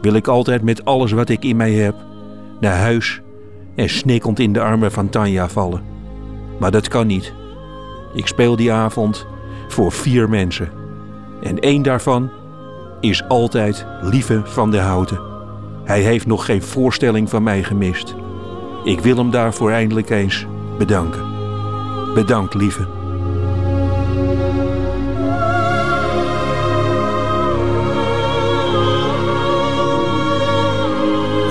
wil 0.00 0.14
ik 0.14 0.28
altijd 0.28 0.62
met 0.62 0.84
alles 0.84 1.12
wat 1.12 1.28
ik 1.28 1.44
in 1.44 1.56
mij 1.56 1.72
heb 1.72 1.94
naar 2.60 2.76
huis 2.78 3.20
en 3.74 3.88
snikkend 3.88 4.38
in 4.38 4.52
de 4.52 4.60
armen 4.60 4.92
van 4.92 5.08
Tanja 5.08 5.48
vallen. 5.48 5.82
Maar 6.58 6.70
dat 6.70 6.88
kan 6.88 7.06
niet. 7.06 7.34
Ik 8.14 8.26
speel 8.26 8.56
die 8.56 8.72
avond 8.72 9.26
voor 9.68 9.92
vier 9.92 10.28
mensen. 10.28 10.68
En 11.42 11.58
één 11.58 11.82
daarvan 11.82 12.30
is 13.00 13.28
altijd 13.28 13.86
Lieve 14.00 14.40
van 14.44 14.70
der 14.70 14.80
Houten. 14.80 15.20
Hij 15.84 16.00
heeft 16.00 16.26
nog 16.26 16.44
geen 16.44 16.62
voorstelling 16.62 17.30
van 17.30 17.42
mij 17.42 17.62
gemist. 17.62 18.14
Ik 18.84 19.00
wil 19.00 19.16
hem 19.16 19.30
daarvoor 19.30 19.70
eindelijk 19.70 20.10
eens 20.10 20.46
bedanken. 20.78 21.22
Bedankt, 22.14 22.54
lieve. 22.54 22.99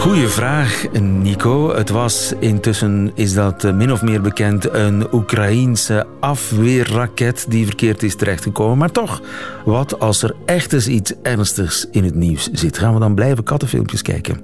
Goeie 0.10 0.28
vraag, 0.28 0.86
Nico. 1.02 1.76
Het 1.76 1.90
was 1.90 2.34
intussen, 2.40 3.12
is 3.16 3.34
dat 3.34 3.64
eh, 3.64 3.74
min 3.74 3.92
of 3.92 4.02
meer 4.02 4.22
bekend, 4.22 4.74
een 4.74 5.14
Oekraïense 5.14 6.08
afweerraket 6.20 7.46
die 7.50 7.66
verkeerd 7.66 8.04
is 8.04 8.16
terechtgekomen. 8.16 8.78
Maar 8.78 8.92
toch, 8.92 9.22
wat 9.66 10.00
als 10.00 10.24
er 10.24 10.36
echt 10.46 10.74
eens 10.74 10.88
iets 10.88 11.14
ernstigs 11.22 11.88
in 11.92 12.04
het 12.04 12.16
nieuws 12.16 12.50
zit? 12.52 12.78
Gaan 12.78 12.94
we 12.94 13.00
dan 13.00 13.16
blijven 13.16 13.44
kattenfilmpjes 13.44 14.02
kijken? 14.02 14.44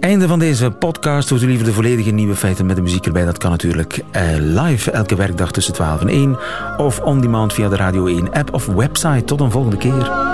Einde 0.00 0.28
van 0.28 0.38
deze 0.38 0.70
podcast. 0.70 1.28
Hoort 1.28 1.42
u 1.42 1.46
liever 1.46 1.66
de 1.66 1.72
volledige 1.72 2.10
nieuwe 2.10 2.36
feiten 2.36 2.66
met 2.66 2.76
de 2.76 2.82
muziek 2.82 3.06
erbij? 3.06 3.24
Dat 3.24 3.38
kan 3.38 3.50
natuurlijk 3.50 4.00
eh, 4.10 4.22
live 4.38 4.90
elke 4.90 5.16
werkdag 5.16 5.52
tussen 5.52 5.74
12 5.74 6.00
en 6.00 6.08
1. 6.08 6.38
Of 6.76 7.00
on 7.00 7.20
demand 7.20 7.52
via 7.52 7.68
de 7.68 7.76
Radio 7.76 8.06
1 8.06 8.32
app 8.32 8.54
of 8.54 8.66
website. 8.66 9.24
Tot 9.24 9.40
een 9.40 9.50
volgende 9.50 9.76
keer. 9.76 10.31